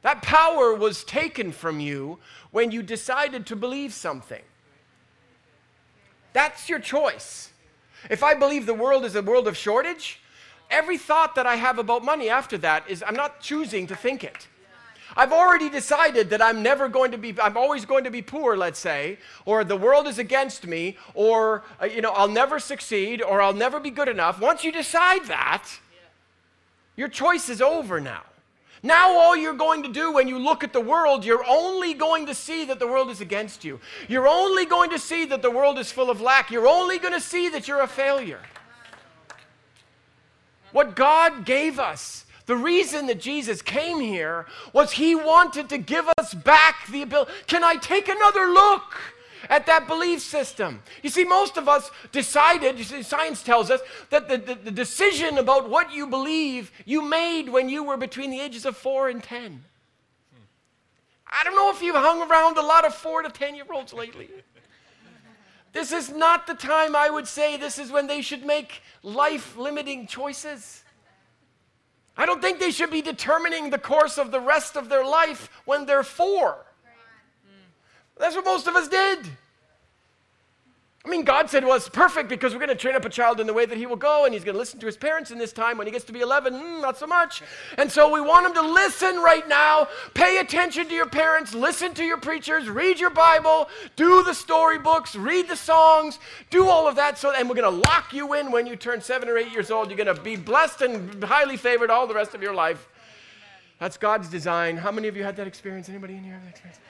That 0.03 0.23
power 0.23 0.75
was 0.75 1.05
taken 1.05 1.53
from 1.53 1.81
you 1.81 2.19
when 2.51 2.71
you 2.71 2.83
decided 2.83 3.47
to 3.47 3.57
believe 3.57 3.93
something. 3.93 4.43
That's 6.33 6.69
your 6.69 6.79
choice. 6.79 7.53
If 8.11 8.23
I 8.23 8.35
believe 8.35 8.67
the 8.67 8.75
world 8.75 9.05
is 9.05 9.17
a 9.17 9.23
world 9.23 9.49
of 9.49 9.57
shortage, 9.57 10.21
every 10.71 10.99
thought 10.99 11.35
that 11.35 11.47
I 11.47 11.57
have 11.57 11.79
about 11.79 12.05
money 12.05 12.29
after 12.29 12.59
that 12.59 12.89
is 12.89 13.03
I'm 13.07 13.17
not 13.17 13.41
choosing 13.41 13.87
to 13.89 13.97
think 13.97 14.23
it. 14.23 14.47
I've 15.17 15.33
already 15.33 15.71
decided 15.71 16.31
that 16.31 16.43
I'm 16.43 16.63
never 16.63 16.89
going 16.89 17.11
to 17.13 17.19
be, 17.19 17.35
I'm 17.41 17.57
always 17.57 17.85
going 17.85 18.05
to 18.05 18.11
be 18.11 18.23
poor, 18.23 18.57
let's 18.57 18.79
say, 18.79 19.19
or 19.45 19.65
the 19.65 19.77
world 19.77 20.07
is 20.07 20.19
against 20.19 20.67
me, 20.67 20.97
or, 21.15 21.65
uh, 21.81 21.87
you 21.87 22.01
know, 22.01 22.13
I'll 22.13 22.29
never 22.29 22.59
succeed, 22.59 23.23
or 23.23 23.41
I'll 23.41 23.55
never 23.55 23.81
be 23.81 23.91
good 23.91 24.09
enough. 24.09 24.41
Once 24.41 24.65
you 24.65 24.73
decide 24.73 25.25
that, 25.27 25.69
your 26.97 27.09
choice 27.09 27.49
is 27.49 27.63
over 27.63 28.01
now. 28.01 28.23
Now, 28.83 29.19
all 29.19 29.37
you're 29.37 29.55
going 29.55 29.83
to 29.83 29.89
do 29.89 30.13
when 30.13 30.29
you 30.29 30.39
look 30.39 30.63
at 30.63 30.73
the 30.73 30.81
world, 30.81 31.25
you're 31.25 31.45
only 31.49 31.95
going 31.95 32.27
to 32.27 32.35
see 32.35 32.65
that 32.67 32.79
the 32.79 32.87
world 32.87 33.11
is 33.11 33.21
against 33.21 33.65
you. 33.65 33.81
You're 34.09 34.29
only 34.29 34.67
going 34.67 34.91
to 34.91 34.99
see 34.99 35.25
that 35.27 35.43
the 35.43 35.51
world 35.51 35.79
is 35.79 35.91
full 35.91 36.11
of 36.11 36.21
lack. 36.21 36.51
You're 36.51 36.69
only 36.69 36.99
going 36.99 37.15
to 37.15 37.21
see 37.21 37.49
that 37.49 37.67
you're 37.67 37.81
a 37.81 37.89
failure. 37.89 38.41
What 40.71 40.95
God 40.95 41.45
gave 41.45 41.79
us, 41.79 42.25
the 42.49 42.57
reason 42.57 43.07
that 43.07 43.21
Jesus 43.21 43.61
came 43.61 44.01
here, 44.01 44.47
was 44.73 44.93
He 44.93 45.15
wanted 45.15 45.69
to 45.69 45.77
give 45.77 46.09
us 46.17 46.33
back 46.33 46.87
the 46.89 47.03
ability. 47.03 47.31
Can 47.47 47.63
I 47.63 47.77
take 47.77 48.09
another 48.09 48.47
look? 48.47 48.97
at 49.49 49.67
that 49.67 49.87
belief 49.87 50.21
system. 50.21 50.83
You 51.01 51.11
see, 51.11 51.25
most 51.25 51.57
of 51.57 51.69
us 51.69 51.93
decided, 52.11 52.77
see, 52.85 53.05
science 53.05 53.41
tells 53.41 53.71
us, 53.71 53.81
that 54.11 54.29
the, 54.29 54.37
the, 54.37 54.55
the, 54.57 54.71
decision 54.73 55.39
about 55.39 55.71
what 55.71 55.93
you 55.93 56.09
believe 56.09 56.73
you 56.85 57.03
made 57.03 57.49
when 57.49 57.69
you 57.69 57.85
were 57.85 57.97
between 57.97 58.31
the 58.31 58.41
ages 58.41 58.67
of 58.67 58.77
four 58.77 59.09
and 59.09 59.23
10. 59.23 59.65
I 61.25 61.45
don't 61.45 61.55
know 61.55 61.71
if 61.71 61.81
you've 61.81 61.95
hung 61.95 62.29
around 62.29 62.59
a 62.59 62.63
lot 62.63 62.85
of 62.85 62.93
four 62.93 63.23
to 63.23 63.31
10 63.31 63.55
year 63.55 63.65
olds 63.73 63.93
lately. 63.93 64.29
This 65.73 65.93
is 65.93 66.11
not 66.11 66.49
the 66.49 66.55
time 66.55 66.97
I 66.97 67.09
would 67.09 67.29
say 67.29 67.57
this 67.57 67.79
is 67.79 67.93
when 67.93 68.09
they 68.09 68.21
should 68.21 68.45
make 68.45 68.83
life 69.05 69.57
limiting 69.57 70.09
choices. 70.09 70.83
I 72.19 72.27
don't 72.27 72.43
think 72.43 72.59
they 72.59 72.73
should 72.73 72.91
be 72.91 73.01
determining 73.01 73.71
the 73.71 73.79
course 73.79 74.19
of 74.19 74.33
the 74.33 74.41
rest 74.41 74.77
of 74.77 74.89
their 74.89 75.05
life 75.05 75.49
when 75.65 75.87
they're 75.87 76.03
four. 76.03 76.67
That's 78.19 78.35
what 78.35 78.45
most 78.45 78.67
of 78.67 78.75
us 78.75 78.89
did. 78.89 79.31
I 81.05 81.11
mean, 81.11 81.23
God 81.23 81.49
said, 81.49 81.65
well, 81.65 81.77
it's 81.77 81.89
perfect 81.89 82.29
because 82.29 82.53
we're 82.53 82.59
going 82.59 82.69
to 82.71 82.75
train 82.75 82.97
up 82.97 83.05
a 83.05 83.09
child 83.09 83.39
in 83.39 83.47
the 83.47 83.55
way 83.55 83.65
that 83.65 83.79
he 83.79 83.87
will 83.87 83.97
go, 83.97 84.25
and 84.25 84.35
he's 84.35 84.43
going 84.43 84.55
to 84.55 84.59
listen 84.59 84.81
to 84.81 84.87
his 84.87 84.97
parents 84.97 85.31
in 85.31 85.39
this 85.39 85.53
time. 85.53 85.79
When 85.79 85.87
he 85.87 85.93
gets 85.93 86.05
to 86.07 86.13
be 86.13 86.21
11, 86.21 86.53
mm, 86.53 86.83
not 86.83 86.99
so 86.99 87.07
much. 87.07 87.41
And 87.79 87.91
so 87.91 88.13
we 88.13 88.21
want 88.21 88.47
him 88.47 88.55
to 88.55 88.63
listen 88.63 89.17
right 89.19 89.49
now. 89.49 89.87
Pay 90.15 90.39
attention 90.39 90.89
to 90.89 90.95
your 90.95 91.09
parents, 91.09 91.55
listen 91.55 91.95
to 91.95 92.05
your 92.05 92.19
preachers, 92.19 92.69
read 92.69 92.99
your 92.99 93.11
Bible, 93.11 93.69
do 93.95 94.25
the 94.25 94.35
storybooks, 94.35 95.15
read 95.15 95.49
the 95.49 95.57
songs, 95.57 96.19
do 96.51 96.69
all 96.69 96.89
of 96.89 96.97
that. 96.97 97.17
So, 97.17 97.33
and 97.33 97.49
we're 97.49 97.55
going 97.55 97.73
to 97.73 97.89
lock 97.89 98.13
you 98.13 98.35
in 98.35 98.51
when 98.51 98.67
you 98.67 98.75
turn 98.75 99.01
seven 99.01 99.29
or 99.29 99.39
eight 99.39 99.53
years 99.53 99.71
old. 99.71 99.89
You're 99.89 100.05
going 100.05 100.15
to 100.15 100.21
be 100.21 100.35
blessed 100.35 100.83
and 100.83 101.23
highly 101.23 101.57
favored 101.57 101.91
all 101.91 102.09
the 102.09 102.15
rest 102.15 102.35
of 102.35 102.43
your 102.43 102.55
life. 102.55 102.89
That's 103.79 103.97
God's 103.97 104.29
design. 104.29 104.77
How 104.77 104.91
many 104.91 105.07
of 105.07 105.17
you 105.17 105.23
had 105.23 105.37
that 105.37 105.47
experience? 105.47 105.89
Anybody 105.89 106.17
in 106.17 106.25
here 106.25 106.35
have 106.35 106.43
that 106.43 106.51
experience? 106.51 106.81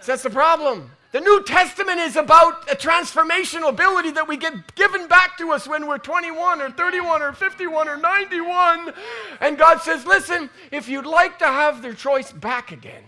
So 0.00 0.12
that's 0.12 0.22
the 0.22 0.30
problem. 0.30 0.90
The 1.14 1.20
New 1.20 1.44
Testament 1.44 2.00
is 2.00 2.16
about 2.16 2.68
a 2.68 2.74
transformational 2.74 3.68
ability 3.68 4.10
that 4.10 4.26
we 4.26 4.36
get 4.36 4.74
given 4.74 5.06
back 5.06 5.38
to 5.38 5.52
us 5.52 5.64
when 5.68 5.86
we're 5.86 5.98
21 5.98 6.60
or 6.60 6.72
31 6.72 7.22
or 7.22 7.32
51 7.32 7.88
or 7.88 7.96
91. 7.96 8.92
And 9.40 9.56
God 9.56 9.80
says, 9.80 10.04
listen, 10.04 10.50
if 10.72 10.88
you'd 10.88 11.06
like 11.06 11.38
to 11.38 11.46
have 11.46 11.82
their 11.82 11.92
choice 11.92 12.32
back 12.32 12.72
again, 12.72 13.04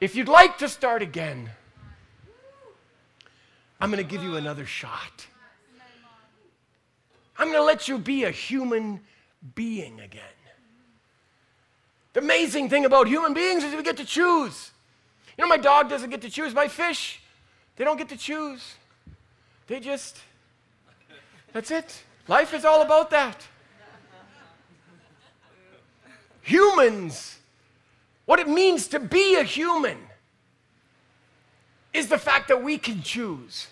if 0.00 0.16
you'd 0.16 0.30
like 0.30 0.56
to 0.56 0.70
start 0.70 1.02
again, 1.02 1.50
I'm 3.78 3.90
going 3.90 4.02
to 4.02 4.10
give 4.10 4.22
you 4.22 4.36
another 4.36 4.64
shot. 4.64 5.26
I'm 7.36 7.48
going 7.48 7.60
to 7.60 7.62
let 7.62 7.88
you 7.88 7.98
be 7.98 8.24
a 8.24 8.30
human 8.30 9.00
being 9.54 10.00
again. 10.00 10.22
The 12.14 12.20
amazing 12.20 12.70
thing 12.70 12.86
about 12.86 13.06
human 13.06 13.34
beings 13.34 13.64
is 13.64 13.74
we 13.74 13.82
get 13.82 13.98
to 13.98 14.06
choose. 14.06 14.70
You 15.36 15.44
know, 15.44 15.48
my 15.48 15.56
dog 15.58 15.88
doesn't 15.88 16.10
get 16.10 16.22
to 16.22 16.30
choose. 16.30 16.54
My 16.54 16.68
fish, 16.68 17.20
they 17.76 17.84
don't 17.84 17.96
get 17.96 18.08
to 18.08 18.16
choose. 18.16 18.74
They 19.66 19.80
just, 19.80 20.18
that's 21.52 21.70
it. 21.70 22.02
Life 22.28 22.54
is 22.54 22.64
all 22.64 22.82
about 22.82 23.10
that. 23.10 23.46
Humans, 26.42 27.38
what 28.24 28.38
it 28.38 28.48
means 28.48 28.86
to 28.88 29.00
be 29.00 29.34
a 29.34 29.42
human 29.42 29.98
is 31.92 32.08
the 32.08 32.18
fact 32.18 32.48
that 32.48 32.62
we 32.62 32.78
can 32.78 33.02
choose. 33.02 33.66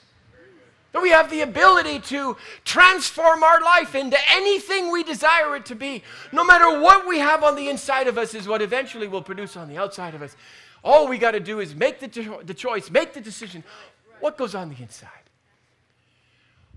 That 0.93 1.03
we 1.03 1.11
have 1.11 1.31
the 1.31 1.41
ability 1.41 2.01
to 2.01 2.37
transform 2.65 3.43
our 3.43 3.61
life 3.61 3.95
into 3.95 4.17
anything 4.31 4.93
we 4.93 5.03
desire 5.03 5.57
it 5.57 5.67
to 5.67 5.75
be. 5.75 6.03
No 6.33 6.45
matter 6.45 6.81
what 6.81 7.07
we 7.07 7.19
have 7.19 7.43
on 7.43 7.57
the 7.57 7.69
inside 7.69 8.07
of 8.07 8.17
us, 8.17 8.35
is 8.35 8.47
what 8.47 8.63
eventually 8.63 9.09
will 9.09 9.23
produce 9.23 9.57
on 9.57 9.69
the 9.69 9.77
outside 9.77 10.15
of 10.15 10.23
us. 10.23 10.37
All 10.85 11.09
we 11.09 11.17
got 11.17 11.31
to 11.31 11.41
do 11.41 11.61
is 11.61 11.75
make 11.75 11.99
the, 11.99 12.09
cho- 12.09 12.43
the 12.43 12.53
choice, 12.53 12.91
make 12.91 13.15
the 13.15 13.21
decision. 13.21 13.65
What 14.21 14.37
goes 14.37 14.55
on 14.55 14.69
the 14.69 14.77
inside? 14.81 15.09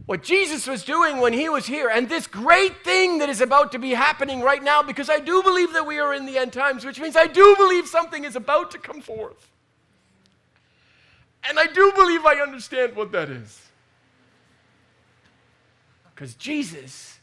What 0.06 0.24
Jesus 0.24 0.66
was 0.66 0.86
doing 0.86 1.18
when 1.18 1.34
he 1.34 1.50
was 1.50 1.66
here, 1.66 1.90
and 1.90 2.08
this 2.08 2.28
great 2.28 2.84
thing 2.86 3.18
that 3.18 3.28
is 3.28 3.42
about 3.42 3.74
to 3.74 3.80
be 3.80 3.92
happening 3.92 4.42
right 4.42 4.64
now, 4.64 4.82
because 4.82 5.10
I 5.10 5.20
do 5.20 5.44
believe 5.44 5.74
that 5.74 5.86
we 5.86 6.00
are 6.00 6.14
in 6.14 6.26
the 6.26 6.38
end 6.38 6.54
times, 6.54 6.86
which 6.86 7.00
means 7.02 7.18
I 7.18 7.28
do 7.28 7.56
believe 7.58 7.88
something 7.88 8.24
is 8.24 8.38
about 8.38 8.72
to 8.72 8.80
come 8.80 9.02
forth. 9.02 9.52
And 11.44 11.60
I 11.60 11.66
do 11.66 11.92
believe 11.94 12.26
I 12.26 12.36
understand 12.36 12.96
what 12.96 13.12
that 13.12 13.30
is. 13.30 13.62
Because 16.16 16.34
Jesus 16.36 17.20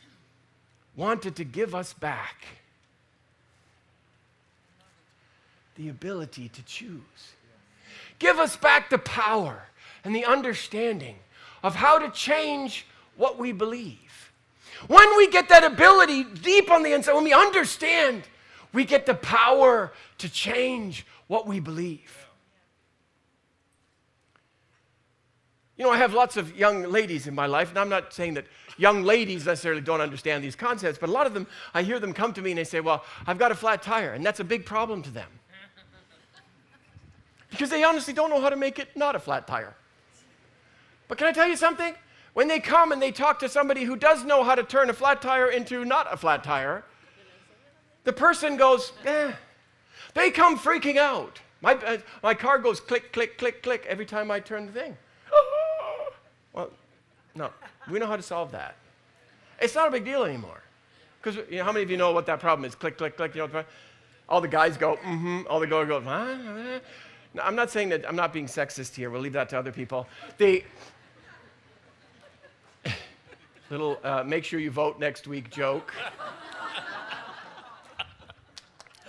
wanted 0.95 1.37
to 1.37 1.45
give 1.45 1.75
us 1.75 1.95
back 1.95 2.45
the 5.77 5.89
ability 5.89 6.49
to 6.51 6.63
choose. 6.63 7.01
Give 8.19 8.39
us 8.39 8.57
back 8.57 8.91
the 8.91 8.99
power 8.99 9.65
and 10.05 10.15
the 10.15 10.25
understanding 10.25 11.17
of 11.63 11.75
how 11.75 11.99
to 11.99 12.11
change 12.11 12.87
what 13.17 13.39
we 13.39 13.53
believe. 13.53 14.33
When 14.87 15.17
we 15.17 15.29
get 15.29 15.49
that 15.49 15.65
ability 15.65 16.25
deep 16.25 16.71
on 16.71 16.83
the 16.83 16.93
inside, 16.93 17.15
when 17.15 17.25
we 17.25 17.33
understand, 17.33 18.25
we 18.73 18.85
get 18.85 19.07
the 19.07 19.15
power 19.15 19.93
to 20.19 20.29
change 20.29 21.07
what 21.27 21.47
we 21.47 21.61
believe. 21.61 22.27
You 25.77 25.85
know, 25.85 25.91
I 25.91 25.97
have 25.97 26.15
lots 26.15 26.37
of 26.37 26.57
young 26.57 26.85
ladies 26.85 27.27
in 27.27 27.35
my 27.35 27.47
life, 27.47 27.71
and 27.71 27.79
I'm 27.79 27.89
not 27.89 28.13
saying 28.13 28.35
that 28.35 28.45
young 28.77 29.03
ladies 29.03 29.47
necessarily 29.47 29.81
don't 29.81 30.01
understand 30.01 30.45
these 30.45 30.55
concepts, 30.55 30.99
but 30.99 31.09
a 31.09 31.13
lot 31.13 31.27
of 31.27 31.35
them, 31.35 31.49
I 31.73 31.83
hear 31.83 31.99
them 31.99 32.13
come 32.13 32.33
to 32.35 32.43
me 32.43 32.53
and 32.53 32.59
they 32.59 32.65
say, 32.65 32.81
Well, 32.81 33.05
I've 33.27 33.39
got 33.39 33.51
a 33.51 33.57
flat 33.57 33.83
tire, 33.83 34.13
and 34.13 34.25
that's 34.25 34.39
a 34.39 34.45
big 34.45 34.67
problem 34.67 35.03
to 35.03 35.11
them 35.11 35.29
because 37.55 37.71
they 37.71 37.85
honestly 37.85 38.13
don't 38.13 38.31
know 38.31 38.41
how 38.41 38.49
to 38.49 38.57
make 38.57 38.81
it 38.81 38.89
not 38.97 39.15
a 39.15 39.21
flat 39.21 39.47
tire. 39.47 39.75
But 41.07 41.19
can 41.19 41.29
I 41.29 41.33
tell 41.33 41.47
you 41.47 41.55
something? 41.55 41.95
When 42.33 42.49
they 42.49 42.59
come 42.59 42.91
and 42.91 43.01
they 43.01 43.13
talk 43.13 43.39
to 43.39 43.49
somebody 43.49 43.85
who 43.85 43.95
does 43.95 44.25
know 44.25 44.43
how 44.43 44.57
to 44.57 44.65
turn 44.65 44.91
a 44.91 44.93
flat 44.93 45.23
tire 45.23 45.51
into 45.51 45.85
not 45.85 46.13
a 46.13 46.17
flat 46.17 46.43
tire, 46.43 46.85
the 48.03 48.13
person 48.13 48.57
goes, 48.57 48.93
eh. 49.07 49.33
They 50.15 50.33
come 50.33 50.59
freaking 50.59 50.97
out. 50.97 51.41
My, 51.61 51.75
uh, 51.75 51.99
my 52.25 52.35
car 52.35 52.59
goes 52.59 52.81
click, 52.81 53.13
click, 53.13 53.39
click, 53.39 53.63
click 53.63 53.87
every 53.89 54.05
time 54.05 54.33
I 54.33 54.41
turn 54.41 54.67
the 54.67 54.73
thing. 54.73 54.97
well, 56.53 56.71
no, 57.37 57.51
we 57.89 58.01
know 58.01 58.07
how 58.07 58.17
to 58.17 58.23
solve 58.23 58.51
that. 58.51 58.75
It's 59.61 59.77
not 59.77 59.87
a 59.87 59.91
big 59.93 60.05
deal 60.05 60.25
anymore. 60.25 60.61
Because 61.23 61.37
you 61.49 61.59
know, 61.59 61.65
how 61.65 61.73
many 61.73 61.85
of 61.85 61.91
you 61.91 61.97
know 61.97 62.13
what 62.13 62.27
that 62.27 62.41
problem 62.41 62.65
is? 62.65 62.75
Click, 62.75 62.99
click, 62.99 63.17
click. 63.17 63.35
You 63.37 63.47
know, 63.47 63.65
all 64.29 64.41
the 64.41 64.49
guys 64.49 64.77
go, 64.77 64.97
mm-hmm. 64.97 65.43
All 65.49 65.61
the 65.61 65.67
girls 65.67 65.89
go, 65.89 66.01
I'm 67.43 67.57
not 67.57 67.71
saying 67.71 67.89
that 67.89 68.07
I'm 68.09 68.17
not 68.17 68.33
being 68.33 68.47
sexist 68.47 68.95
here. 68.95 69.11
We'll 69.11 69.21
leave 69.21 69.33
that 69.33 69.49
to 69.51 69.59
other 69.59 69.73
people. 69.73 70.07
The 70.39 70.63
little 73.71 73.99
uh, 74.05 74.23
make 74.25 74.45
sure 74.45 74.61
you 74.61 74.71
vote 74.71 75.01
next 75.01 75.27
week 75.27 75.51
joke. 75.51 75.93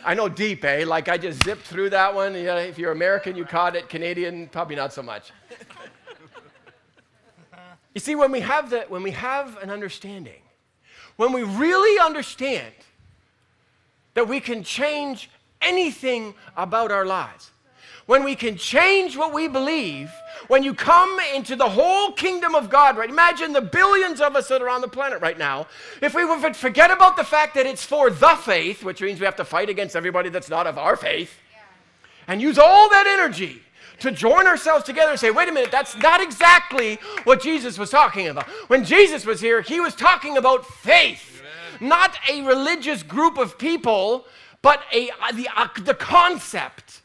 I 0.04 0.14
know 0.14 0.30
deep, 0.30 0.64
eh? 0.64 0.86
Like 0.86 1.10
I 1.10 1.18
just 1.18 1.44
zipped 1.44 1.64
through 1.64 1.90
that 1.92 2.14
one. 2.14 2.36
Yeah, 2.36 2.58
if 2.58 2.78
you're 2.78 2.92
American, 2.92 3.36
you 3.36 3.44
caught 3.44 3.76
it. 3.76 3.90
Canadian, 3.90 4.48
probably 4.48 4.76
not 4.76 4.94
so 4.94 5.02
much. 5.02 5.32
you 7.96 8.00
see, 8.00 8.14
when 8.14 8.32
we 8.32 8.40
have 8.42 8.70
that, 8.70 8.90
when 8.90 9.02
we 9.02 9.12
have 9.12 9.58
an 9.58 9.72
understanding, 9.72 10.42
when 11.16 11.32
we 11.32 11.42
really 11.44 12.00
understand 12.00 12.74
that 14.14 14.28
we 14.28 14.40
can 14.40 14.64
change 14.64 15.30
anything 15.60 16.36
about 16.56 16.92
our 16.92 17.06
lives, 17.06 17.50
when 18.06 18.24
we 18.24 18.36
can 18.36 18.56
change 18.56 19.18
what 19.18 19.34
we 19.34 19.48
believe, 19.48 20.12
when 20.48 20.62
you 20.62 20.74
come 20.74 21.20
into 21.34 21.56
the 21.56 21.70
whole 21.70 22.12
kingdom 22.12 22.54
of 22.54 22.70
God, 22.70 22.98
right? 22.98 23.10
Imagine 23.10 23.52
the 23.52 23.62
billions 23.62 24.22
of 24.22 24.36
us 24.36 24.48
that 24.50 24.62
are 24.62 24.70
on 24.70 24.82
the 24.82 24.88
planet 24.88 25.22
right 25.22 25.38
now. 25.38 25.66
If 26.02 26.14
we 26.14 26.24
would 26.24 26.56
forget 26.56 26.92
about 26.92 27.18
the 27.18 27.24
fact 27.24 27.56
that 27.56 27.66
it's 27.66 27.84
for 27.84 28.12
the 28.12 28.36
faith, 28.36 28.84
which 28.84 29.02
means 29.02 29.20
we 29.20 29.26
have 29.26 29.36
to 29.38 29.46
fight 29.46 29.70
against 29.70 29.96
everybody 29.96 30.30
that's 30.30 30.50
not 30.50 30.68
of 30.68 30.78
our 30.78 30.96
faith, 30.96 31.34
and 32.28 32.42
use 32.42 32.60
all 32.60 32.90
that 32.90 33.08
energy 33.08 33.62
to 34.00 34.12
join 34.12 34.46
ourselves 34.46 34.84
together 34.84 35.12
and 35.12 35.20
say, 35.20 35.32
wait 35.32 35.50
a 35.50 35.52
minute, 35.52 35.72
that's 35.72 35.96
not 35.98 36.22
exactly 36.22 37.00
what 37.24 37.42
Jesus 37.42 37.78
was 37.78 37.90
talking 37.90 38.28
about. 38.28 38.46
When 38.68 38.84
Jesus 38.84 39.26
was 39.26 39.42
here, 39.42 39.62
he 39.62 39.80
was 39.80 39.96
talking 39.96 40.38
about 40.38 40.66
faith, 40.66 41.42
Amen. 41.80 41.90
not 41.90 42.18
a 42.30 42.42
religious 42.44 43.02
group 43.02 43.38
of 43.38 43.58
people, 43.58 44.26
but 44.62 44.82
a, 44.92 45.10
the, 45.34 45.48
the 45.82 45.94
concept 45.94 47.02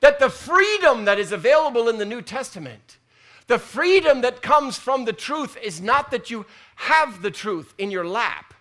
that 0.00 0.18
the 0.18 0.30
freedom 0.30 1.04
that 1.04 1.18
is 1.18 1.32
available 1.32 1.88
in 1.88 1.98
the 1.98 2.04
New 2.04 2.22
Testament, 2.22 2.98
the 3.46 3.58
freedom 3.58 4.20
that 4.22 4.42
comes 4.42 4.78
from 4.78 5.04
the 5.04 5.12
truth, 5.12 5.56
is 5.62 5.80
not 5.80 6.10
that 6.10 6.30
you 6.30 6.46
have 6.76 7.22
the 7.22 7.30
truth 7.30 7.74
in 7.78 7.90
your 7.90 8.06
lap, 8.06 8.54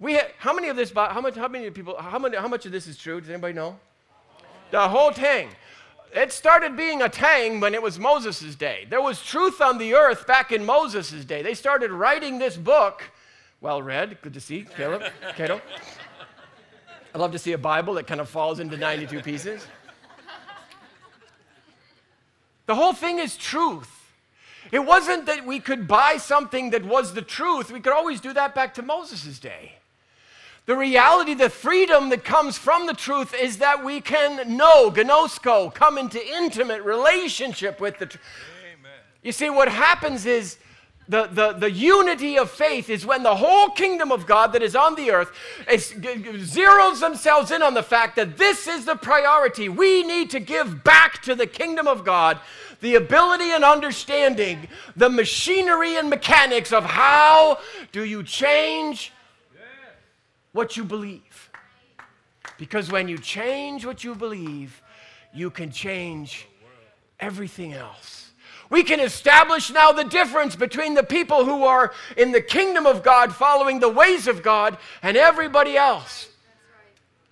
We 0.00 0.14
ha- 0.14 0.28
how 0.38 0.52
many 0.54 0.68
of 0.68 0.76
this? 0.76 0.92
How 0.92 1.20
much? 1.20 1.36
How 1.36 1.48
many 1.48 1.70
people? 1.70 1.94
How 1.98 2.18
many? 2.18 2.36
How 2.36 2.48
much 2.48 2.64
of 2.66 2.72
this 2.72 2.86
is 2.86 2.96
true? 2.96 3.20
Does 3.20 3.30
anybody 3.30 3.54
know? 3.54 3.78
The 4.70 4.88
whole 4.88 5.12
thing. 5.12 5.48
It 6.12 6.32
started 6.32 6.76
being 6.76 7.02
a 7.02 7.08
tang 7.08 7.60
when 7.60 7.72
it 7.74 7.82
was 7.82 7.98
Moses' 7.98 8.56
day. 8.56 8.86
There 8.90 9.00
was 9.02 9.22
truth 9.22 9.60
on 9.60 9.78
the 9.78 9.94
earth 9.94 10.26
back 10.26 10.50
in 10.50 10.64
Moses' 10.64 11.24
day. 11.24 11.42
They 11.42 11.54
started 11.54 11.92
writing 11.92 12.38
this 12.38 12.56
book. 12.56 13.02
Well 13.60 13.80
read. 13.82 14.20
Good 14.22 14.34
to 14.34 14.40
see, 14.40 14.66
Caleb, 14.76 15.04
Cato. 15.36 15.60
I 17.14 17.18
love 17.18 17.30
to 17.32 17.38
see 17.38 17.52
a 17.52 17.58
Bible 17.58 17.94
that 17.94 18.06
kind 18.08 18.20
of 18.20 18.28
falls 18.28 18.58
into 18.58 18.76
92 18.76 19.20
pieces. 19.20 19.66
The 22.70 22.76
whole 22.76 22.92
thing 22.92 23.18
is 23.18 23.36
truth. 23.36 23.90
It 24.70 24.78
wasn't 24.78 25.26
that 25.26 25.44
we 25.44 25.58
could 25.58 25.88
buy 25.88 26.18
something 26.18 26.70
that 26.70 26.84
was 26.84 27.14
the 27.14 27.20
truth. 27.20 27.72
We 27.72 27.80
could 27.80 27.92
always 27.92 28.20
do 28.20 28.32
that 28.34 28.54
back 28.54 28.74
to 28.74 28.82
Moses' 28.82 29.40
day. 29.40 29.72
The 30.66 30.76
reality, 30.76 31.34
the 31.34 31.50
freedom 31.50 32.10
that 32.10 32.22
comes 32.22 32.56
from 32.56 32.86
the 32.86 32.94
truth 32.94 33.34
is 33.34 33.58
that 33.58 33.84
we 33.84 34.00
can 34.00 34.56
know, 34.56 34.88
gnosko, 34.88 35.74
come 35.74 35.98
into 35.98 36.24
intimate 36.24 36.84
relationship 36.84 37.80
with 37.80 37.98
the 37.98 38.06
truth. 38.06 38.22
You 39.24 39.32
see, 39.32 39.50
what 39.50 39.68
happens 39.68 40.24
is 40.24 40.56
the, 41.10 41.26
the, 41.26 41.52
the 41.54 41.70
unity 41.70 42.38
of 42.38 42.48
faith 42.48 42.88
is 42.88 43.04
when 43.04 43.24
the 43.24 43.34
whole 43.34 43.70
kingdom 43.70 44.12
of 44.12 44.26
God 44.26 44.52
that 44.52 44.62
is 44.62 44.76
on 44.76 44.94
the 44.94 45.10
earth 45.10 45.32
is, 45.68 45.92
zeroes 45.92 47.00
themselves 47.00 47.50
in 47.50 47.62
on 47.62 47.74
the 47.74 47.82
fact 47.82 48.14
that 48.14 48.38
this 48.38 48.68
is 48.68 48.84
the 48.84 48.94
priority. 48.94 49.68
We 49.68 50.04
need 50.04 50.30
to 50.30 50.38
give 50.38 50.84
back 50.84 51.20
to 51.22 51.34
the 51.34 51.48
kingdom 51.48 51.88
of 51.88 52.04
God 52.04 52.38
the 52.80 52.94
ability 52.94 53.50
and 53.50 53.64
understanding, 53.64 54.68
the 54.96 55.10
machinery 55.10 55.96
and 55.96 56.08
mechanics 56.08 56.72
of 56.72 56.84
how 56.84 57.58
do 57.90 58.04
you 58.04 58.22
change 58.22 59.12
what 60.52 60.76
you 60.76 60.84
believe. 60.84 61.50
Because 62.56 62.90
when 62.90 63.08
you 63.08 63.18
change 63.18 63.84
what 63.84 64.04
you 64.04 64.14
believe, 64.14 64.80
you 65.34 65.50
can 65.50 65.72
change 65.72 66.46
everything 67.18 67.72
else. 67.72 68.29
We 68.70 68.84
can 68.84 69.00
establish 69.00 69.70
now 69.70 69.90
the 69.90 70.04
difference 70.04 70.54
between 70.54 70.94
the 70.94 71.02
people 71.02 71.44
who 71.44 71.64
are 71.64 71.92
in 72.16 72.30
the 72.30 72.40
kingdom 72.40 72.86
of 72.86 73.02
God, 73.02 73.34
following 73.34 73.80
the 73.80 73.88
ways 73.88 74.28
of 74.28 74.42
God, 74.42 74.78
and 75.02 75.16
everybody 75.16 75.76
else. 75.76 76.28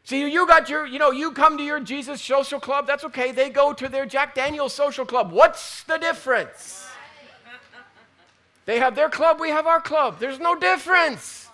See, 0.02 0.28
you 0.28 0.46
got 0.46 0.68
your, 0.68 0.84
you 0.84 0.98
know, 0.98 1.12
you 1.12 1.32
come 1.32 1.56
to 1.58 1.62
your 1.62 1.80
Jesus 1.80 2.20
social 2.20 2.58
club, 2.58 2.86
that's 2.86 3.04
okay. 3.04 3.30
They 3.30 3.50
go 3.50 3.72
to 3.72 3.88
their 3.88 4.04
Jack 4.04 4.34
Daniels 4.34 4.72
social 4.72 5.04
club. 5.04 5.30
What's 5.30 5.84
the 5.84 5.98
difference? 5.98 6.86
They 8.64 8.80
have 8.80 8.96
their 8.96 9.08
club, 9.08 9.38
we 9.38 9.50
have 9.50 9.66
our 9.66 9.80
club. 9.80 10.18
There's 10.18 10.40
no 10.40 10.58
difference. 10.58 11.48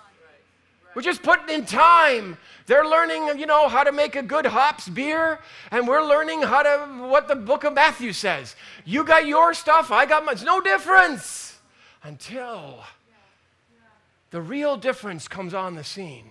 We're 0.95 1.03
just 1.03 1.23
putting 1.23 1.49
in 1.55 1.67
time. 1.67 2.38
They're 2.66 2.87
learning, 2.87 3.38
you 3.38 3.47
know, 3.47 3.68
how 3.68 3.85
to 3.85 3.92
make 3.92 4.16
a 4.16 4.23
good 4.23 4.47
hops 4.47 4.88
beer, 4.88 5.38
and 5.71 5.87
we're 5.87 6.02
learning 6.02 6.42
how 6.42 6.62
to 6.62 7.06
what 7.09 7.28
the 7.28 7.37
book 7.37 7.64
of 7.64 7.75
Matthew 7.75 8.12
says. 8.12 8.56
You 8.87 9.04
got 9.04 9.26
your 9.26 9.52
stuff, 9.52 9.90
I 9.90 10.06
got 10.06 10.25
mine. 10.25 10.35
It's 10.35 10.42
no 10.42 10.61
difference 10.61 11.59
until 12.02 12.83
the 14.30 14.40
real 14.40 14.76
difference 14.76 15.28
comes 15.28 15.52
on 15.52 15.75
the 15.75 15.85
scene. 15.85 16.25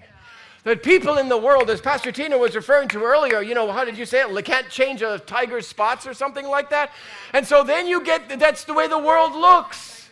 That 0.63 0.81
people 0.81 1.17
in 1.17 1.27
the 1.27 1.37
world, 1.37 1.69
as 1.69 1.81
Pastor 1.81 2.11
Tina 2.11 2.37
was 2.37 2.55
referring 2.55 2.87
to 2.89 3.03
earlier, 3.03 3.41
you 3.41 3.53
know, 3.53 3.69
how 3.71 3.83
did 3.83 3.97
you 3.97 4.05
say 4.05 4.21
it? 4.21 4.45
Can't 4.45 4.69
change 4.69 5.01
a 5.01 5.19
tiger's 5.19 5.67
spots 5.67 6.07
or 6.07 6.13
something 6.13 6.47
like 6.47 6.69
that. 6.69 6.91
And 7.33 7.45
so 7.45 7.63
then 7.63 7.85
you 7.85 8.01
get 8.03 8.39
that's 8.39 8.63
the 8.63 8.73
way 8.73 8.87
the 8.87 8.97
world 8.97 9.33
looks. 9.33 10.09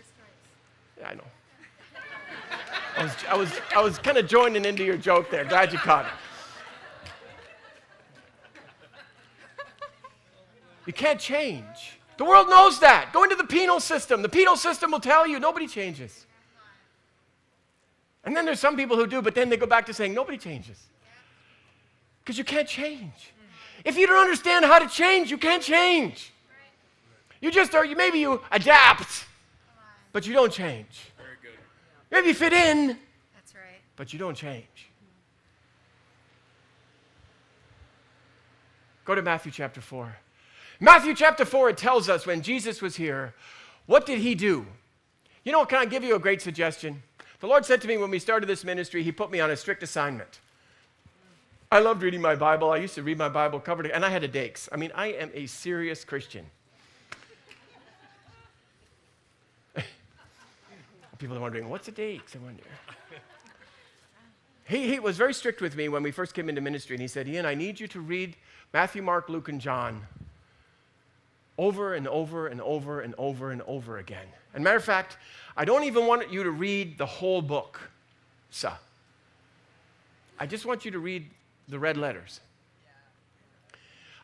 Yeah, 1.00 1.10
I 1.10 1.14
know. 1.16 1.24
I 2.98 3.04
was, 3.04 3.16
I 3.30 3.36
was, 3.36 3.52
I 3.78 3.82
was 3.82 3.98
kind 3.98 4.18
of 4.18 4.28
joining 4.28 4.66
into 4.66 4.84
your 4.84 4.98
joke 4.98 5.30
there. 5.30 5.46
Glad 5.46 5.72
you 5.72 5.80
caught 5.80 6.06
it. 6.06 6.12
You 10.86 10.94
can't 10.94 11.20
change. 11.20 12.00
The 12.18 12.26
world 12.26 12.50
knows 12.50 12.80
that. 12.80 13.12
Go 13.14 13.24
into 13.24 13.36
the 13.36 13.46
penal 13.46 13.80
system. 13.80 14.22
The 14.22 14.30
penal 14.30 14.56
system 14.56 14.92
will 14.92 15.00
tell 15.00 15.26
you 15.26 15.40
nobody 15.40 15.68
changes. 15.68 16.26
And 18.24 18.36
then 18.36 18.46
there's 18.46 18.60
some 18.60 18.76
people 18.76 18.98
who 18.98 19.08
do, 19.08 19.22
but 19.22 19.34
then 19.34 19.50
they 19.50 19.58
go 19.58 19.66
back 19.66 19.86
to 19.88 19.94
saying 19.94 20.14
nobody 20.14 20.38
changes. 20.38 20.78
Because 22.24 22.38
you 22.38 22.44
can't 22.44 22.68
change. 22.68 23.34
If 23.84 23.98
you 23.98 24.06
don't 24.06 24.22
understand 24.22 24.66
how 24.66 24.80
to 24.80 24.88
change, 24.88 25.32
you 25.32 25.38
can't 25.38 25.64
change. 25.64 26.32
You 27.42 27.52
just 27.52 27.74
are, 27.74 27.86
maybe 27.86 28.20
you 28.20 28.42
adapt, 28.52 29.26
but 30.14 30.28
you 30.28 30.34
don't 30.34 30.52
change. 30.52 31.11
Maybe 32.12 32.28
you 32.28 32.34
fit 32.34 32.54
in, 32.54 32.98
That's 33.36 33.56
right. 33.56 33.80
but 33.96 34.12
you 34.12 34.20
don't 34.20 34.36
change. 34.36 34.90
Go 39.06 39.16
to 39.16 39.22
Matthew 39.22 39.52
chapter 39.52 39.82
4. 39.82 40.16
Matthew 40.80 41.16
chapter 41.16 41.46
4, 41.46 41.70
it 41.70 41.78
tells 41.78 42.10
us 42.10 42.26
when 42.26 42.42
Jesus 42.42 42.82
was 42.82 42.96
here, 42.96 43.34
what 43.86 44.06
did 44.06 44.20
he 44.20 44.36
do? 44.36 44.66
You 45.44 45.52
know, 45.52 45.60
what? 45.60 45.70
can 45.70 45.80
I 45.80 45.86
give 45.86 46.04
you 46.04 46.16
a 46.16 46.20
great 46.20 46.42
suggestion? 46.42 47.02
The 47.40 47.48
Lord 47.48 47.66
said 47.66 47.82
to 47.82 47.88
me 47.88 47.98
when 47.98 48.12
we 48.12 48.20
started 48.20 48.48
this 48.48 48.64
ministry, 48.64 49.02
He 49.02 49.12
put 49.12 49.32
me 49.32 49.40
on 49.40 49.50
a 49.50 49.58
strict 49.58 49.82
assignment. 49.82 50.40
I 51.72 51.80
loved 51.80 52.04
reading 52.04 52.22
my 52.22 52.36
Bible. 52.36 52.70
I 52.70 52.78
used 52.78 52.96
to 52.96 53.04
read 53.04 53.18
my 53.18 53.30
Bible 53.30 53.60
cover 53.60 53.82
to, 53.84 53.96
and 53.96 54.06
I 54.06 54.10
had 54.10 54.22
headaches. 54.22 54.70
I 54.72 54.76
mean, 54.78 54.92
I 54.94 55.08
am 55.08 55.32
a 55.34 55.48
serious 55.48 56.04
Christian. 56.04 56.46
People 61.22 61.38
are 61.38 61.42
wondering, 61.42 61.70
what's 61.70 61.88
a 61.88 61.92
dakes? 61.92 62.36
I 62.36 62.40
wonder. 62.40 62.64
He, 64.66 64.88
he 64.88 65.00
was 65.00 65.18
very 65.18 65.36
strict 65.36 65.62
with 65.62 65.76
me 65.76 65.88
when 65.88 66.02
we 66.02 66.10
first 66.10 66.34
came 66.34 66.50
into 66.50 66.62
ministry, 66.62 66.96
and 66.96 67.02
he 67.02 67.08
said, 67.08 67.28
Ian, 67.28 67.46
I 67.46 67.54
need 67.54 67.80
you 67.80 67.88
to 67.90 68.00
read 68.00 68.36
Matthew, 68.74 69.04
Mark, 69.04 69.30
Luke, 69.30 69.48
and 69.48 69.62
John 69.62 70.02
over 71.60 71.94
and 71.94 72.08
over 72.08 72.48
and 72.48 72.60
over 72.62 73.02
and 73.02 73.14
over 73.20 73.52
and 73.52 73.62
over 73.68 74.00
again. 74.00 74.26
And 74.56 74.64
matter 74.64 74.78
of 74.78 74.84
fact, 74.84 75.18
I 75.56 75.64
don't 75.64 75.84
even 75.84 76.08
want 76.08 76.32
you 76.32 76.42
to 76.42 76.50
read 76.50 76.98
the 76.98 77.06
whole 77.06 77.44
book, 77.44 77.80
sir. 78.50 78.74
I 80.40 80.48
just 80.48 80.66
want 80.66 80.86
you 80.86 80.92
to 80.92 81.00
read 81.00 81.30
the 81.68 81.78
red 81.78 81.98
letters. 81.98 82.40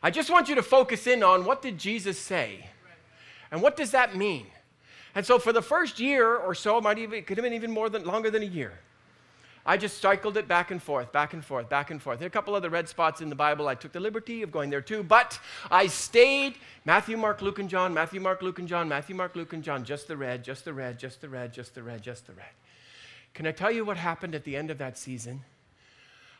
I 0.02 0.10
just 0.10 0.30
want 0.30 0.48
you 0.48 0.56
to 0.56 0.64
focus 0.64 1.06
in 1.06 1.22
on 1.22 1.44
what 1.44 1.62
did 1.62 1.78
Jesus 1.78 2.18
say? 2.18 2.66
And 3.52 3.62
what 3.62 3.76
does 3.76 3.92
that 3.92 4.16
mean? 4.16 4.48
And 5.14 5.24
so 5.24 5.38
for 5.38 5.52
the 5.52 5.62
first 5.62 5.98
year 5.98 6.36
or 6.36 6.54
so, 6.54 6.80
might 6.80 6.98
even, 6.98 7.18
it 7.18 7.26
could 7.26 7.36
have 7.38 7.44
been 7.44 7.54
even 7.54 7.70
more 7.70 7.88
than 7.88 8.04
longer 8.04 8.30
than 8.30 8.42
a 8.42 8.46
year. 8.46 8.72
I 9.68 9.76
just 9.76 10.00
cycled 10.00 10.38
it 10.38 10.48
back 10.48 10.70
and 10.70 10.82
forth, 10.82 11.12
back 11.12 11.34
and 11.34 11.44
forth, 11.44 11.68
back 11.68 11.90
and 11.90 12.00
forth. 12.00 12.18
There 12.18 12.26
are 12.26 12.28
a 12.28 12.30
couple 12.30 12.54
other 12.54 12.70
red 12.70 12.88
spots 12.88 13.20
in 13.20 13.28
the 13.28 13.34
Bible. 13.34 13.68
I 13.68 13.74
took 13.74 13.92
the 13.92 14.00
liberty 14.00 14.42
of 14.42 14.50
going 14.50 14.70
there 14.70 14.80
too, 14.80 15.02
but 15.02 15.38
I 15.70 15.88
stayed 15.88 16.54
Matthew, 16.86 17.18
Mark, 17.18 17.42
Luke, 17.42 17.58
and 17.58 17.68
John, 17.68 17.92
Matthew, 17.92 18.18
Mark, 18.18 18.40
Luke, 18.40 18.58
and 18.58 18.66
John, 18.66 18.88
Matthew, 18.88 19.14
Mark, 19.14 19.36
Luke, 19.36 19.52
and 19.52 19.62
John, 19.62 19.84
just 19.84 20.08
the 20.08 20.16
red, 20.16 20.42
just 20.42 20.64
the 20.64 20.72
red, 20.72 20.98
just 20.98 21.20
the 21.20 21.28
red, 21.28 21.52
just 21.52 21.74
the 21.74 21.82
red, 21.82 22.02
just 22.02 22.26
the 22.26 22.32
red. 22.32 22.46
Can 23.34 23.46
I 23.46 23.52
tell 23.52 23.70
you 23.70 23.84
what 23.84 23.98
happened 23.98 24.34
at 24.34 24.44
the 24.44 24.56
end 24.56 24.70
of 24.70 24.78
that 24.78 24.96
season? 24.96 25.42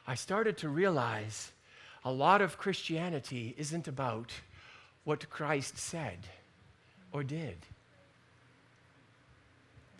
I 0.07 0.15
started 0.15 0.57
to 0.59 0.71
realize 0.71 1.53
a 2.07 2.11
lot 2.11 2.41
of 2.41 2.57
Christianity 2.57 3.55
isn't 3.59 3.87
about 3.87 4.33
what 5.05 5.29
Christ 5.29 5.77
said 5.77 6.21
or 7.13 7.23
did. 7.23 7.59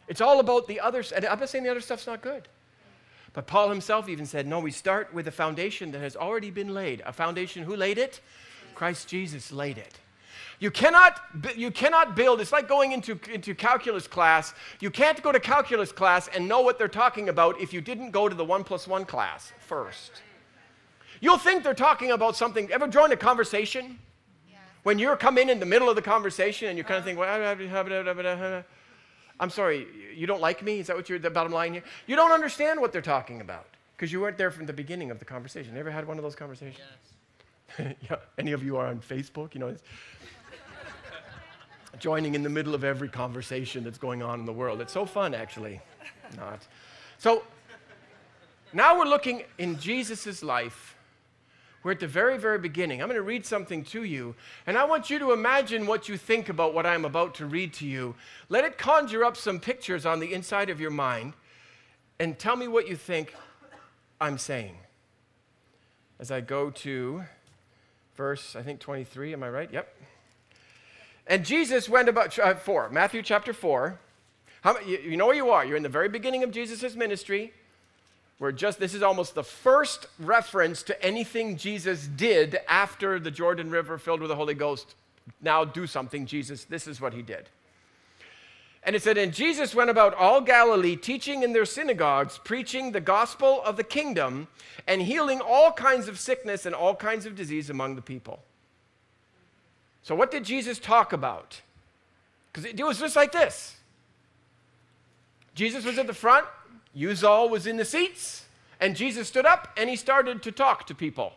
It's 0.09 0.21
all 0.21 0.41
about 0.41 0.67
the 0.67 0.81
other, 0.81 1.05
and 1.15 1.25
I'm 1.27 1.39
not 1.39 1.49
saying 1.49 1.65
the 1.65 1.71
other 1.71 1.81
stuff's 1.81 2.07
not 2.07 2.23
good. 2.23 2.49
But 3.35 3.47
Paul 3.47 3.69
himself 3.69 4.09
even 4.09 4.27
said, 4.27 4.47
no, 4.47 4.59
we 4.59 4.71
start 4.71 5.13
with 5.13 5.29
a 5.29 5.31
foundation 5.31 5.93
that 5.93 6.01
has 6.01 6.17
already 6.17 6.51
been 6.51 6.75
laid. 6.75 7.03
A 7.05 7.13
foundation, 7.13 7.63
who 7.63 7.77
laid 7.77 7.99
it? 7.99 8.21
Christ 8.75 9.07
Jesus 9.07 9.53
laid 9.53 9.79
it. 9.79 9.99
You 10.61 10.71
cannot, 10.73 11.21
you 11.57 11.71
cannot 11.71 12.17
build, 12.17 12.41
it's 12.41 12.51
like 12.51 12.67
going 12.69 12.93
into, 12.93 13.21
into 13.33 13.55
calculus 13.55 14.09
class. 14.09 14.55
You 14.81 14.91
can't 14.91 15.23
go 15.23 15.31
to 15.31 15.39
calculus 15.39 15.93
class 15.93 16.29
and 16.35 16.49
know 16.49 16.63
what 16.63 16.79
they're 16.79 16.89
talking 16.89 17.29
about 17.29 17.61
if 17.61 17.73
you 17.73 17.81
didn't 17.81 18.11
go 18.11 18.29
to 18.29 18.35
the 18.35 18.45
one 18.45 18.65
plus 18.65 18.89
one 18.89 19.05
class 19.05 19.53
first. 19.61 20.23
You'll 21.21 21.39
think 21.39 21.63
they're 21.63 21.75
talking 21.75 22.11
about 22.11 22.35
something. 22.35 22.71
Ever 22.73 22.89
join 22.89 23.13
a 23.13 23.17
conversation? 23.17 23.99
When 24.83 24.99
you're 24.99 25.17
come 25.17 25.39
in 25.39 25.49
in 25.51 25.61
the 25.61 25.67
middle 25.67 25.89
of 25.89 25.97
the 25.97 26.03
conversation 26.03 26.69
and 26.69 26.79
you 26.79 26.85
kind 26.85 26.99
of 26.99 27.05
think, 27.05 27.19
well, 27.19 27.57
I'm 29.41 29.51
sorry, 29.51 29.87
you 30.15 30.27
don't 30.27 30.41
like 30.41 30.63
me? 30.63 30.81
Is 30.81 30.89
that 30.89 30.97
what 30.97 31.09
you're, 31.09 31.19
the 31.19 31.31
bottom 31.31 31.53
line 31.53 31.73
here? 31.75 31.83
You 32.07 32.17
don't 32.17 32.33
understand 32.33 32.81
what 32.81 32.93
they're 32.93 33.01
talking 33.01 33.41
about 33.41 33.67
because 33.97 34.13
you 34.13 34.21
weren't 34.21 34.37
there 34.37 34.51
from 34.51 34.67
the 34.67 34.73
beginning 34.73 35.11
of 35.11 35.19
the 35.19 35.25
conversation. 35.25 35.75
You 35.75 35.81
ever 35.81 35.91
had 35.91 36.07
one 36.07 36.17
of 36.19 36.25
those 36.25 36.35
conversations? 36.35 36.81
Yes. 37.79 37.95
yeah. 38.11 38.17
Any 38.37 38.53
of 38.53 38.65
you 38.65 38.77
are 38.77 38.87
on 38.87 39.01
Facebook? 39.01 39.55
You 39.55 39.61
know, 39.61 39.77
joining 42.01 42.35
in 42.35 42.43
the 42.43 42.49
middle 42.49 42.75
of 42.75 42.83
every 42.83 43.09
conversation 43.09 43.85
that's 43.85 43.99
going 43.99 44.23
on 44.23 44.41
in 44.41 44.47
the 44.47 44.53
world. 44.53 44.81
It's 44.81 44.93
so 44.93 45.07
fun, 45.07 45.35
actually. 45.35 45.81
Not. 46.37 46.67
So 47.19 47.45
now 48.73 48.99
we're 48.99 49.07
looking 49.07 49.45
in 49.59 49.79
Jesus' 49.79 50.43
life 50.43 50.97
we're 51.83 51.93
at 51.93 52.01
the 52.01 52.07
very, 52.07 52.39
very 52.39 52.59
beginning. 52.59 53.01
I'm 53.01 53.09
going 53.09 53.17
to 53.17 53.23
read 53.23 53.47
something 53.47 53.85
to 53.85 54.03
you, 54.03 54.35
and 54.67 54.77
I 54.77 54.85
want 54.85 55.11
you 55.11 55.19
to 55.21 55.33
imagine 55.33 55.87
what 55.87 56.09
you 56.09 56.17
think 56.17 56.49
about 56.49 56.75
what 56.75 56.87
I'm 56.87 57.05
about 57.05 57.37
to 57.37 57.47
read 57.47 57.73
to 57.75 57.87
you. 57.87 58.15
Let 58.49 58.65
it 58.65 58.79
conjure 58.79 59.25
up 59.25 59.37
some 59.37 59.61
pictures 59.61 60.05
on 60.05 60.19
the 60.21 60.35
inside 60.35 60.71
of 60.71 60.81
your 60.81 60.91
mind, 60.91 61.35
and 62.19 62.39
tell 62.39 62.57
me 62.57 62.67
what 62.67 62.89
you 62.89 62.97
think 62.97 63.35
I'm 64.21 64.39
saying. 64.39 64.77
As 66.19 66.33
I 66.33 66.41
go 66.41 66.71
to 66.71 67.23
verse, 68.17 68.57
I 68.57 68.63
think 68.63 68.81
23, 68.81 69.33
am 69.33 69.45
I 69.45 69.51
right? 69.51 69.73
Yep. 69.73 69.95
And 71.29 71.45
Jesus 71.45 71.89
went 71.89 72.09
about, 72.09 72.37
uh, 72.39 72.55
4, 72.55 72.91
Matthew 72.91 73.23
chapter 73.23 73.53
4. 73.53 74.01
How, 74.63 74.81
you, 74.81 74.99
you 74.99 75.17
know 75.17 75.27
where 75.27 75.37
you 75.37 75.51
are. 75.51 75.65
You're 75.65 75.77
in 75.77 75.85
the 75.85 75.89
very 75.89 76.09
beginning 76.09 76.43
of 76.43 76.51
Jesus' 76.51 76.97
ministry. 76.97 77.53
We're 78.39 78.53
just, 78.53 78.79
this 78.79 78.95
is 78.95 79.03
almost 79.03 79.35
the 79.35 79.43
first 79.43 80.07
reference 80.19 80.83
to 80.85 81.03
anything 81.05 81.57
Jesus 81.57 82.07
did 82.07 82.59
after 82.69 83.19
the 83.19 83.31
Jordan 83.31 83.71
River 83.71 83.99
filled 83.99 84.21
with 84.21 84.29
the 84.29 84.37
Holy 84.37 84.55
Ghost. 84.55 84.95
Now 85.41 85.65
do 85.65 85.87
something, 85.87 86.25
Jesus. 86.25 86.65
This 86.65 86.87
is 86.87 87.01
what 87.01 87.15
he 87.15 87.23
did. 87.23 87.49
And 88.85 88.95
it 88.95 89.03
said, 89.03 89.19
And 89.19 89.35
Jesus 89.35 89.75
went 89.75 89.91
about 89.91 90.15
all 90.15 90.41
Galilee, 90.41 90.95
teaching 90.97 91.43
in 91.43 91.53
their 91.53 91.65
synagogues, 91.65 92.39
preaching 92.45 92.93
the 92.93 93.01
gospel 93.01 93.61
of 93.65 93.77
the 93.77 93.85
kingdom, 93.85 94.47
and 94.87 95.03
healing 95.03 95.41
all 95.41 95.73
kinds 95.73 96.09
of 96.09 96.19
sickness 96.19 96.65
and 96.65 96.75
all 96.75 96.95
kinds 96.95 97.27
of 97.27 97.35
disease 97.35 97.71
among 97.71 97.97
the 97.97 98.03
people. 98.03 98.41
So, 100.03 100.15
what 100.15 100.31
did 100.31 100.45
Jesus 100.45 100.79
talk 100.79 101.13
about? 101.13 101.61
Because 102.53 102.65
it 102.65 102.83
was 102.83 103.01
just 103.01 103.17
like 103.17 103.33
this 103.33 103.77
Jesus 105.55 105.85
was 105.85 105.99
at 105.99 106.07
the 106.07 106.15
front, 106.15 106.47
Uzal 106.99 107.49
was 107.51 107.67
in 107.67 107.77
the 107.77 107.85
seats, 107.85 108.47
and 108.81 108.97
Jesus 108.97 109.29
stood 109.29 109.47
up 109.47 109.73
and 109.77 109.89
he 109.89 109.97
started 109.97 110.43
to 110.43 110.53
talk 110.53 110.87
to 110.87 110.95
people. 110.95 111.33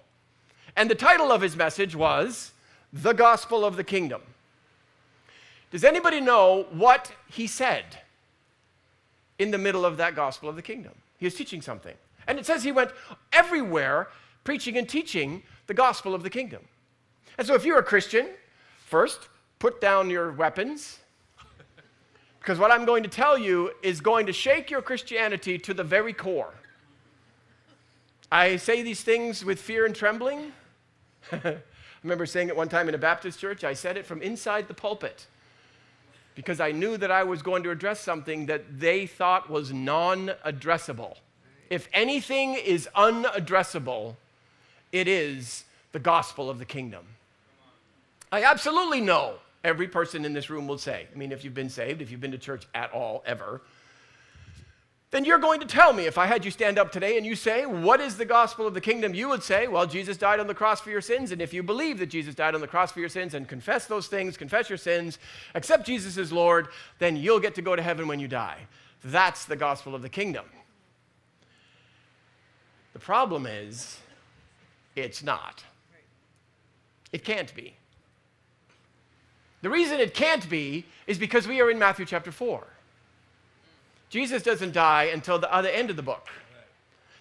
And 0.76 0.90
the 0.90 0.96
title 0.96 1.32
of 1.32 1.42
his 1.42 1.56
message 1.56 1.96
was 1.96 2.52
The 2.94 3.14
Gospel 3.14 3.66
of 3.66 3.76
the 3.76 3.84
Kingdom. 3.84 4.22
Does 5.72 5.84
anybody 5.84 6.20
know 6.20 6.66
what 6.72 7.12
he 7.30 7.48
said 7.48 7.86
in 9.40 9.52
the 9.52 9.58
middle 9.58 9.86
of 9.86 9.98
that 9.98 10.16
gospel 10.16 10.50
of 10.50 10.56
the 10.56 10.62
kingdom? 10.62 10.94
He 11.18 11.26
was 11.26 11.34
teaching 11.34 11.62
something. 11.62 11.96
And 12.28 12.38
it 12.38 12.46
says 12.46 12.64
he 12.64 12.72
went 12.72 12.92
everywhere 13.32 14.10
preaching 14.44 14.78
and 14.78 14.88
teaching 14.88 15.44
the 15.68 15.74
gospel 15.74 16.14
of 16.14 16.24
the 16.24 16.30
kingdom. 16.30 16.62
And 17.38 17.48
so 17.48 17.54
if 17.54 17.64
you're 17.64 17.80
a 17.80 17.84
Christian, 17.84 18.28
first, 18.86 19.30
put 19.60 19.80
down 19.80 20.10
your 20.10 20.32
weapons. 20.34 21.00
Because 22.42 22.58
what 22.58 22.72
I'm 22.72 22.86
going 22.86 23.04
to 23.04 23.10
tell 23.10 23.38
you 23.38 23.72
is 23.84 24.02
going 24.02 24.26
to 24.26 24.34
shake 24.34 24.72
your 24.72 24.82
Christianity 24.82 25.60
to 25.60 25.76
the 25.76 25.84
very 25.84 26.12
core. 26.12 26.54
I 28.32 28.56
say 28.56 28.82
these 28.82 29.04
things 29.04 29.46
with 29.46 29.62
fear 29.62 29.86
and 29.86 29.96
trembling. 29.96 30.52
I 31.32 31.58
remember 32.02 32.26
saying 32.26 32.48
it 32.48 32.58
one 32.58 32.68
time 32.68 32.90
in 32.90 32.96
a 32.96 32.98
Baptist 32.98 33.40
church. 33.40 33.64
I 33.64 33.74
said 33.74 33.96
it 33.96 34.08
from 34.08 34.24
inside 34.24 34.68
the 34.68 34.74
pulpit 34.74 35.28
because 36.34 36.60
I 36.60 36.72
knew 36.72 36.98
that 36.98 37.12
I 37.12 37.24
was 37.24 37.44
going 37.44 37.62
to 37.62 37.70
address 37.70 38.00
something 38.00 38.48
that 38.48 38.80
they 38.80 39.06
thought 39.06 39.48
was 39.48 39.72
non 39.72 40.32
addressable. 40.44 41.18
If 41.70 41.88
anything 41.94 42.56
is 42.56 42.90
unaddressable, 42.96 44.16
it 44.92 45.08
is 45.08 45.66
the 45.92 46.00
gospel 46.00 46.50
of 46.50 46.58
the 46.58 46.66
kingdom. 46.66 47.06
I 48.32 48.44
absolutely 48.44 49.02
know 49.02 49.36
every 49.64 49.88
person 49.88 50.26
in 50.26 50.34
this 50.34 50.50
room 50.50 50.68
will 50.68 50.78
say. 50.78 51.08
I 51.14 51.18
mean, 51.18 51.32
if 51.32 51.44
you've 51.44 51.54
been 51.54 51.70
saved, 51.70 52.02
if 52.02 52.12
you've 52.12 52.22
been 52.22 52.32
to 52.32 52.38
church 52.38 52.68
at 52.74 52.92
all, 52.92 53.24
ever, 53.26 53.62
then 55.12 55.26
you're 55.26 55.40
going 55.40 55.60
to 55.60 55.66
tell 55.66 55.92
me 55.92 56.06
if 56.06 56.18
I 56.18 56.26
had 56.26 56.46
you 56.46 56.52
stand 56.52 56.80
up 56.80 56.92
today 56.92 57.18
and 57.18 57.26
you 57.26 57.36
say, 57.36 57.66
What 57.66 58.00
is 58.00 58.16
the 58.16 58.26
gospel 58.26 58.66
of 58.66 58.74
the 58.74 58.80
kingdom? 58.80 59.14
You 59.14 59.28
would 59.28 59.44
say, 59.44 59.68
Well, 59.68 59.86
Jesus 59.86 60.16
died 60.18 60.40
on 60.40 60.48
the 60.48 60.56
cross 60.56 60.80
for 60.80 60.90
your 60.90 61.02
sins. 61.02 61.34
And 61.34 61.42
if 61.42 61.54
you 61.54 61.64
believe 61.64 62.00
that 62.00 62.08
Jesus 62.08 62.34
died 62.34 62.56
on 62.56 62.62
the 62.62 62.68
cross 62.68 62.94
for 62.94 63.02
your 63.02 63.10
sins 63.10 63.34
and 63.34 63.48
confess 63.48 63.88
those 63.88 64.08
things, 64.08 64.38
confess 64.38 64.70
your 64.70 64.78
sins, 64.78 65.20
accept 65.54 65.86
Jesus 65.86 66.18
as 66.18 66.32
Lord, 66.32 66.70
then 67.00 67.18
you'll 67.18 67.42
get 67.42 67.56
to 67.56 67.62
go 67.62 67.76
to 67.76 67.82
heaven 67.82 68.08
when 68.08 68.22
you 68.22 68.30
die. 68.30 68.60
That's 69.04 69.44
the 69.46 69.58
gospel 69.58 69.96
of 69.96 70.02
the 70.02 70.10
kingdom. 70.10 70.46
The 72.94 73.00
problem 73.00 73.46
is, 73.46 74.00
it's 74.96 75.24
not. 75.24 75.64
It 77.12 77.26
can't 77.26 77.54
be. 77.54 77.76
The 79.62 79.70
reason 79.70 80.00
it 80.00 80.14
can't 80.14 80.50
be 80.50 80.86
is 81.06 81.18
because 81.18 81.48
we 81.48 81.62
are 81.62 81.70
in 81.70 81.78
Matthew 81.78 82.06
chapter 82.06 82.32
4. 82.32 82.66
Jesus 84.10 84.44
doesn't 84.44 84.74
die 84.74 85.04
until 85.06 85.40
the 85.40 85.52
other 85.54 85.70
end 85.70 85.90
of 85.90 85.96
the 85.96 86.02
book. 86.02 86.28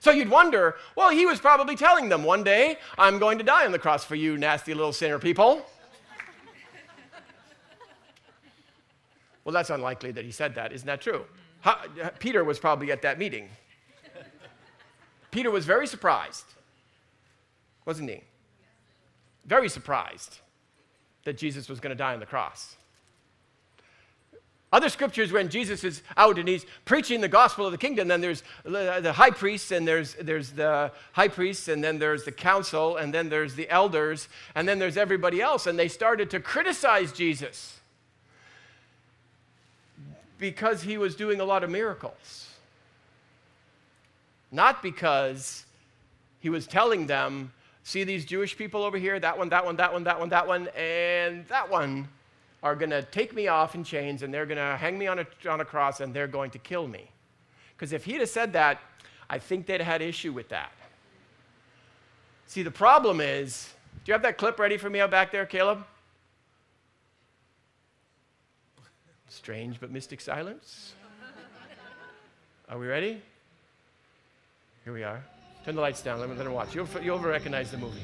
So 0.00 0.10
you'd 0.10 0.30
wonder, 0.30 0.76
well, 0.96 1.10
he 1.10 1.26
was 1.26 1.38
probably 1.38 1.76
telling 1.76 2.08
them 2.08 2.24
one 2.24 2.42
day, 2.42 2.78
I'm 2.96 3.18
going 3.18 3.36
to 3.38 3.44
die 3.44 3.66
on 3.66 3.72
the 3.72 3.78
cross 3.78 4.02
for 4.02 4.14
you, 4.14 4.38
nasty 4.38 4.72
little 4.72 4.94
sinner 4.94 5.18
people. 5.18 5.66
well, 9.44 9.52
that's 9.52 9.68
unlikely 9.68 10.10
that 10.12 10.24
he 10.24 10.32
said 10.32 10.54
that. 10.54 10.72
Isn't 10.72 10.86
that 10.86 11.02
true? 11.02 11.26
How, 11.60 11.78
Peter 12.18 12.42
was 12.42 12.58
probably 12.58 12.90
at 12.90 13.02
that 13.02 13.18
meeting. 13.18 13.50
Peter 15.30 15.50
was 15.50 15.66
very 15.66 15.86
surprised, 15.86 16.46
wasn't 17.84 18.08
he? 18.08 18.22
Very 19.44 19.68
surprised 19.68 20.40
that 21.24 21.36
Jesus 21.36 21.68
was 21.68 21.80
going 21.80 21.90
to 21.90 21.96
die 21.96 22.14
on 22.14 22.20
the 22.20 22.26
cross. 22.26 22.76
Other 24.72 24.88
scriptures, 24.88 25.32
when 25.32 25.48
Jesus 25.48 25.82
is 25.82 26.02
out 26.16 26.38
and 26.38 26.48
he's 26.48 26.64
preaching 26.84 27.20
the 27.20 27.28
gospel 27.28 27.66
of 27.66 27.72
the 27.72 27.78
kingdom, 27.78 28.06
then 28.06 28.20
there's 28.20 28.44
the 28.64 29.12
high 29.12 29.30
priests, 29.30 29.72
and 29.72 29.86
there's, 29.86 30.14
there's 30.14 30.52
the 30.52 30.92
high 31.12 31.26
priests, 31.26 31.66
and 31.66 31.82
then 31.82 31.98
there's 31.98 32.24
the 32.24 32.30
council, 32.30 32.96
and 32.96 33.12
then 33.12 33.28
there's 33.28 33.56
the 33.56 33.68
elders, 33.68 34.28
and 34.54 34.68
then 34.68 34.78
there's 34.78 34.96
everybody 34.96 35.42
else. 35.42 35.66
And 35.66 35.76
they 35.76 35.88
started 35.88 36.30
to 36.30 36.40
criticize 36.40 37.10
Jesus 37.10 37.80
because 40.38 40.82
he 40.82 40.96
was 40.96 41.16
doing 41.16 41.40
a 41.40 41.44
lot 41.44 41.64
of 41.64 41.70
miracles, 41.70 42.48
not 44.52 44.84
because 44.84 45.66
he 46.38 46.48
was 46.48 46.68
telling 46.68 47.08
them, 47.08 47.52
see 47.82 48.04
these 48.04 48.24
Jewish 48.24 48.56
people 48.56 48.82
over 48.82 48.98
here, 48.98 49.18
that 49.18 49.36
one, 49.36 49.48
that 49.50 49.64
one, 49.64 49.76
that 49.76 49.92
one, 49.92 50.04
that 50.04 50.18
one, 50.18 50.28
that 50.28 50.46
one, 50.46 50.68
and 50.76 51.46
that 51.48 51.70
one 51.70 52.08
are 52.62 52.76
going 52.76 52.90
to 52.90 53.02
take 53.02 53.34
me 53.34 53.48
off 53.48 53.74
in 53.74 53.84
chains 53.84 54.22
and 54.22 54.32
they're 54.32 54.46
going 54.46 54.58
to 54.58 54.76
hang 54.76 54.98
me 54.98 55.06
on 55.06 55.18
a, 55.18 55.26
on 55.48 55.60
a 55.60 55.64
cross 55.64 56.00
and 56.00 56.12
they're 56.12 56.28
going 56.28 56.50
to 56.50 56.58
kill 56.58 56.86
me. 56.86 57.10
Because 57.76 57.92
if 57.92 58.04
he'd 58.04 58.20
have 58.20 58.28
said 58.28 58.52
that, 58.52 58.80
I 59.28 59.38
think 59.38 59.66
they'd 59.66 59.80
had 59.80 60.02
issue 60.02 60.32
with 60.32 60.48
that. 60.50 60.72
See, 62.46 62.62
the 62.62 62.70
problem 62.70 63.20
is 63.20 63.72
do 64.04 64.10
you 64.10 64.12
have 64.12 64.22
that 64.22 64.38
clip 64.38 64.58
ready 64.58 64.76
for 64.76 64.90
me 64.90 65.00
out 65.00 65.10
back 65.10 65.30
there, 65.30 65.46
Caleb? 65.46 65.84
Strange 69.28 69.78
but 69.80 69.90
mystic 69.90 70.20
silence. 70.20 70.94
Are 72.68 72.78
we 72.78 72.86
ready? 72.86 73.22
Here 74.84 74.92
we 74.92 75.02
are. 75.02 75.22
Turn 75.64 75.74
the 75.74 75.80
lights 75.80 76.02
down. 76.02 76.20
Let 76.20 76.30
me, 76.30 76.36
let 76.36 76.46
me 76.46 76.52
watch. 76.52 76.74
You'll, 76.74 76.88
you'll 77.02 77.18
recognize 77.18 77.70
the 77.70 77.78
movie. 77.78 78.00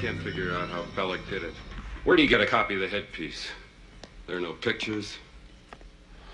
Can't 0.00 0.22
figure 0.22 0.54
out 0.54 0.70
how 0.70 0.84
Belloq 0.96 1.20
did 1.28 1.44
it. 1.44 1.52
Where 2.04 2.16
do 2.16 2.22
you 2.22 2.28
get 2.28 2.40
a 2.40 2.46
copy 2.46 2.72
of 2.72 2.80
the 2.80 2.88
headpiece? 2.88 3.48
There 4.26 4.38
are 4.38 4.40
no 4.40 4.54
pictures, 4.54 5.18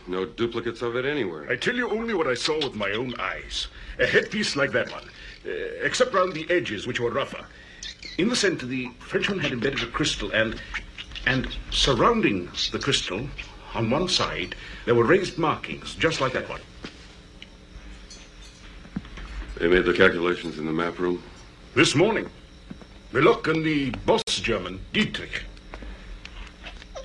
no 0.07 0.25
duplicates 0.25 0.83
of 0.83 0.95
it 0.95 1.05
anywhere. 1.05 1.51
I 1.51 1.57
tell 1.57 1.75
you 1.75 1.91
only 1.91 2.15
what 2.15 2.29
I 2.29 2.35
saw 2.35 2.55
with 2.59 2.77
my 2.77 2.93
own 2.93 3.19
eyes. 3.19 3.67
A 3.99 4.07
headpiece 4.07 4.55
like 4.55 4.71
that 4.71 4.93
one, 4.93 5.03
uh, 5.45 5.51
except 5.83 6.15
round 6.15 6.33
the 6.33 6.49
edges, 6.49 6.87
which 6.87 7.01
were 7.01 7.11
rougher. 7.11 7.45
In 8.19 8.29
the 8.29 8.37
center, 8.37 8.67
the 8.67 8.89
Frenchman 9.01 9.41
had 9.41 9.51
embedded 9.51 9.83
a 9.83 9.87
crystal, 9.87 10.31
and 10.31 10.63
and 11.27 11.49
surrounding 11.73 12.49
the 12.71 12.79
crystal, 12.79 13.29
on 13.75 13.91
one 13.91 14.09
side, 14.09 14.55
there 14.85 14.95
were 14.95 15.07
raised 15.07 15.39
markings, 15.39 15.97
just 15.97 16.21
like 16.21 16.33
that 16.35 16.49
one. 16.49 16.61
They 19.57 19.67
made 19.67 19.85
the 19.85 19.93
calculations 19.93 20.57
in 20.57 20.67
the 20.67 20.73
map 20.73 21.01
room? 21.01 21.21
This 21.75 21.97
morning. 21.97 22.31
Belloq 23.17 23.49
and 23.49 23.65
the 23.65 23.89
boss 24.05 24.23
German, 24.29 24.79
Dietrich. 24.93 25.45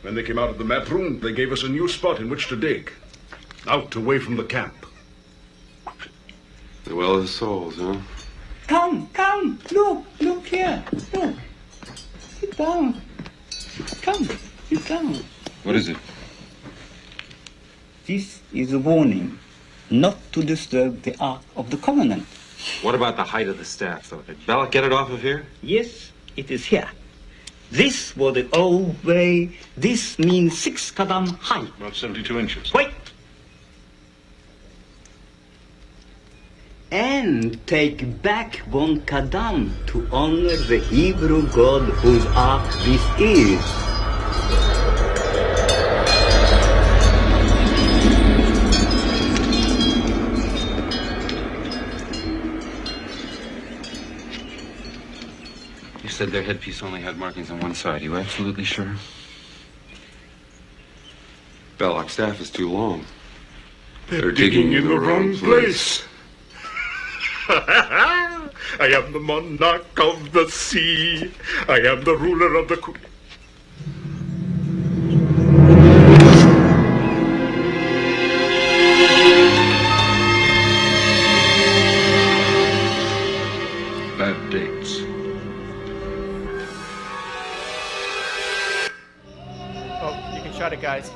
When 0.02 0.14
they 0.14 0.24
came 0.24 0.38
out 0.38 0.50
of 0.50 0.58
the 0.58 0.66
map 0.66 0.90
room, 0.90 1.22
they 1.22 1.32
gave 1.32 1.54
us 1.54 1.64
a 1.64 1.70
new 1.70 1.88
spot 1.88 2.20
in 2.20 2.30
which 2.30 2.50
to 2.50 2.58
dig. 2.58 2.92
Out, 3.66 3.96
away 3.96 4.20
from 4.20 4.36
the 4.36 4.44
camp. 4.44 4.76
The 6.84 6.94
well 6.94 7.16
of 7.16 7.22
the 7.22 7.30
souls, 7.30 7.78
huh? 7.78 7.96
Come, 8.68 9.08
come, 9.14 9.58
look, 9.72 10.04
look 10.20 10.46
here, 10.48 10.84
look. 11.14 11.36
Sit 12.20 12.58
down. 12.58 13.02
Come, 14.02 14.28
sit 14.68 14.86
down. 14.86 15.16
What 15.64 15.78
is 15.78 15.88
it? 15.88 15.98
This 18.06 18.42
is 18.52 18.74
a 18.74 18.80
warning 18.80 19.40
not 19.90 20.18
to 20.34 20.44
disturb 20.44 21.04
the 21.04 21.16
Ark 21.22 21.42
of 21.56 21.70
the 21.70 21.78
Covenant. 21.78 22.28
What 22.82 22.96
about 22.96 23.16
the 23.16 23.24
height 23.24 23.48
of 23.48 23.58
the 23.58 23.66
staff, 23.66 24.10
though? 24.10 24.22
Did 24.22 24.40
Belloq 24.46 24.72
get 24.72 24.84
it 24.84 24.94
off 24.94 25.10
of 25.10 25.22
here? 25.22 25.46
Yes, 25.62 26.12
it 26.36 26.52
is 26.52 26.66
here. 26.66 26.90
This 27.72 28.16
was 28.18 28.34
the 28.34 28.48
old 28.54 29.02
way. 29.04 29.52
This 29.78 30.20
means 30.20 30.58
six 30.58 30.92
kadam 30.92 31.38
high. 31.38 31.68
About 31.78 31.96
72 31.96 32.40
inches. 32.40 32.74
Wait! 32.74 32.92
And 36.92 37.66
take 37.68 38.22
back 38.22 38.58
one 38.70 39.00
kadam 39.02 39.72
to 39.88 40.06
honor 40.12 40.58
the 40.58 40.80
Hebrew 40.80 41.48
God 41.54 41.84
whose 41.84 42.26
ark 42.28 42.70
this 42.84 43.02
is. 43.18 43.91
Said 56.22 56.30
their 56.30 56.44
headpiece 56.44 56.84
only 56.84 57.02
had 57.02 57.18
markings 57.18 57.50
on 57.50 57.60
one 57.62 57.74
side. 57.74 58.04
You 58.04 58.16
absolutely 58.16 58.64
sure? 58.64 58.94
Belloq's 61.80 62.14
staff 62.14 62.40
is 62.40 62.52
too 62.52 62.70
long. 62.70 63.06
They're 64.08 64.32
digging 64.32 64.74
in 64.74 64.88
the 64.88 65.00
wrong 65.00 65.36
place. 65.36 66.04
I 67.50 68.52
am 68.80 69.14
the 69.14 69.20
monarch 69.20 70.00
of 70.00 70.32
the 70.32 70.48
sea. 70.48 71.34
I 71.68 71.80
am 71.80 72.04
the 72.04 72.16
ruler 72.16 72.54
of 72.54 72.68
the. 72.68 72.78
Ku- 72.78 72.94
Bad 84.20 84.52
dates. 84.52 85.11
Shut 90.62 90.74
it, 90.74 90.82
guys. 90.84 91.10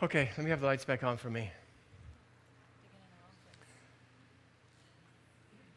Okay, 0.00 0.30
let 0.36 0.44
me 0.44 0.50
have 0.50 0.60
the 0.60 0.66
lights 0.66 0.84
back 0.84 1.02
on 1.02 1.16
for 1.16 1.28
me. 1.28 1.50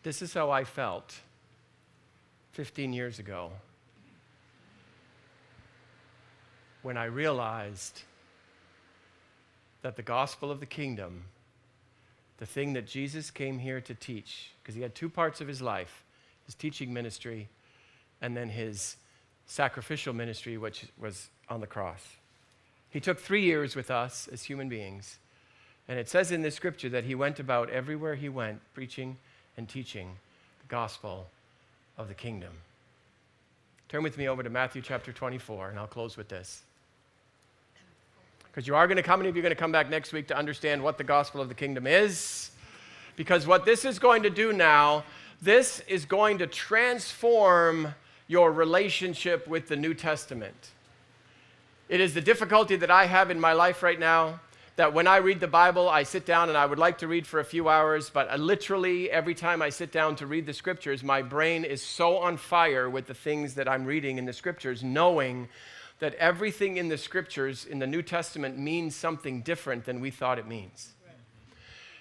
This 0.04 0.22
is 0.22 0.36
how 0.36 0.52
I 0.52 0.66
felt 0.66 1.16
15 2.52 2.94
years 2.94 3.18
ago 3.18 3.50
when 6.84 6.96
I 6.96 7.06
realized 7.06 8.04
that 9.82 9.96
the 9.96 10.04
gospel 10.04 10.52
of 10.52 10.60
the 10.60 10.68
kingdom, 10.68 11.24
the 12.38 12.46
thing 12.46 12.74
that 12.74 12.86
Jesus 12.86 13.32
came 13.32 13.58
here 13.58 13.82
to 13.82 13.96
teach, 13.96 14.52
because 14.62 14.76
he 14.76 14.84
had 14.84 14.94
two 14.94 15.10
parts 15.10 15.42
of 15.42 15.48
his 15.48 15.60
life 15.60 16.04
his 16.46 16.54
teaching 16.54 16.94
ministry 16.94 17.50
and 18.22 18.38
then 18.38 18.50
his 18.50 18.98
sacrificial 19.48 20.14
ministry, 20.14 20.58
which 20.58 20.86
was 21.00 21.30
on 21.50 21.62
the 21.62 21.68
cross. 21.68 22.02
He 22.90 23.00
took 23.00 23.20
three 23.20 23.44
years 23.44 23.76
with 23.76 23.90
us 23.90 24.28
as 24.32 24.44
human 24.44 24.70
beings. 24.70 25.20
And 25.88 25.98
it 26.00 26.08
says 26.08 26.32
in 26.32 26.42
this 26.42 26.56
scripture 26.56 26.90
that 26.90 27.04
he 27.04 27.16
went 27.16 27.40
about 27.40 27.70
everywhere 27.70 28.16
he 28.16 28.30
went, 28.30 28.62
preaching 28.74 29.18
and 29.58 29.68
teaching 29.68 30.12
the 30.62 30.68
gospel 30.68 31.28
of 31.98 32.08
the 32.08 32.14
kingdom. 32.14 32.52
Turn 33.90 34.04
with 34.04 34.18
me 34.18 34.30
over 34.30 34.42
to 34.42 34.50
Matthew 34.50 34.82
chapter 34.82 35.12
24, 35.12 35.70
and 35.70 35.80
I'll 35.80 35.88
close 35.88 36.16
with 36.16 36.30
this. 36.30 36.62
Because 38.46 38.68
you 38.68 38.76
are 38.76 38.88
going 38.88 38.98
to 38.98 39.04
come, 39.04 39.22
and 39.22 39.36
you're 39.36 39.42
going 39.42 39.56
to 39.56 39.60
come 39.60 39.72
back 39.72 39.90
next 39.90 40.14
week 40.14 40.28
to 40.28 40.38
understand 40.38 40.82
what 40.82 40.98
the 40.98 41.04
gospel 41.04 41.42
of 41.42 41.50
the 41.50 41.56
kingdom 41.56 41.88
is. 41.88 42.52
Because 43.16 43.48
what 43.48 43.66
this 43.66 43.86
is 43.86 44.00
going 44.00 44.24
to 44.24 44.30
do 44.30 44.54
now, 44.54 45.04
this 45.42 45.82
is 45.88 46.06
going 46.06 46.38
to 46.38 46.48
transform 46.48 47.94
your 48.28 48.52
relationship 48.52 49.48
with 49.48 49.68
the 49.68 49.76
New 49.76 49.94
Testament. 49.94 50.72
It 51.90 52.00
is 52.00 52.14
the 52.14 52.22
difficulty 52.22 52.76
that 52.78 52.92
I 52.92 53.06
have 53.06 53.32
in 53.32 53.40
my 53.40 53.54
life 53.54 53.84
right 53.84 54.00
now 54.00 54.40
that 54.78 54.94
when 54.94 55.06
I 55.06 55.18
read 55.18 55.40
the 55.40 55.48
Bible, 55.48 55.90
I 55.90 56.04
sit 56.04 56.26
down 56.26 56.50
and 56.50 56.58
I 56.58 56.66
would 56.66 56.80
like 56.80 57.00
to 57.00 57.08
read 57.08 57.28
for 57.28 57.40
a 57.40 57.46
few 57.46 57.68
hours, 57.68 58.10
but 58.10 58.32
uh, 58.32 58.38
literally, 58.38 59.12
every 59.12 59.36
time 59.36 59.62
I 59.62 59.70
sit 59.70 59.92
down 59.92 60.16
to 60.16 60.26
read 60.26 60.46
the 60.46 60.54
scriptures, 60.54 61.04
my 61.04 61.22
brain 61.22 61.66
is 61.66 61.84
so 61.84 62.18
on 62.18 62.38
fire 62.38 62.90
with 62.90 63.08
the 63.08 63.14
things 63.14 63.56
that 63.56 63.68
I'm 63.68 63.86
reading 63.86 64.18
in 64.18 64.26
the 64.26 64.34
scriptures, 64.34 64.84
knowing 64.84 65.50
that 66.00 66.16
everything 66.16 66.78
in 66.78 66.88
the 66.88 66.98
scriptures 66.98 67.66
in 67.66 67.80
the 67.80 67.86
New 67.86 68.02
Testament 68.02 68.58
means 68.58 68.96
something 68.96 69.42
different 69.42 69.86
than 69.86 70.00
we 70.00 70.10
thought 70.10 70.40
it 70.40 70.48
means. 70.48 70.94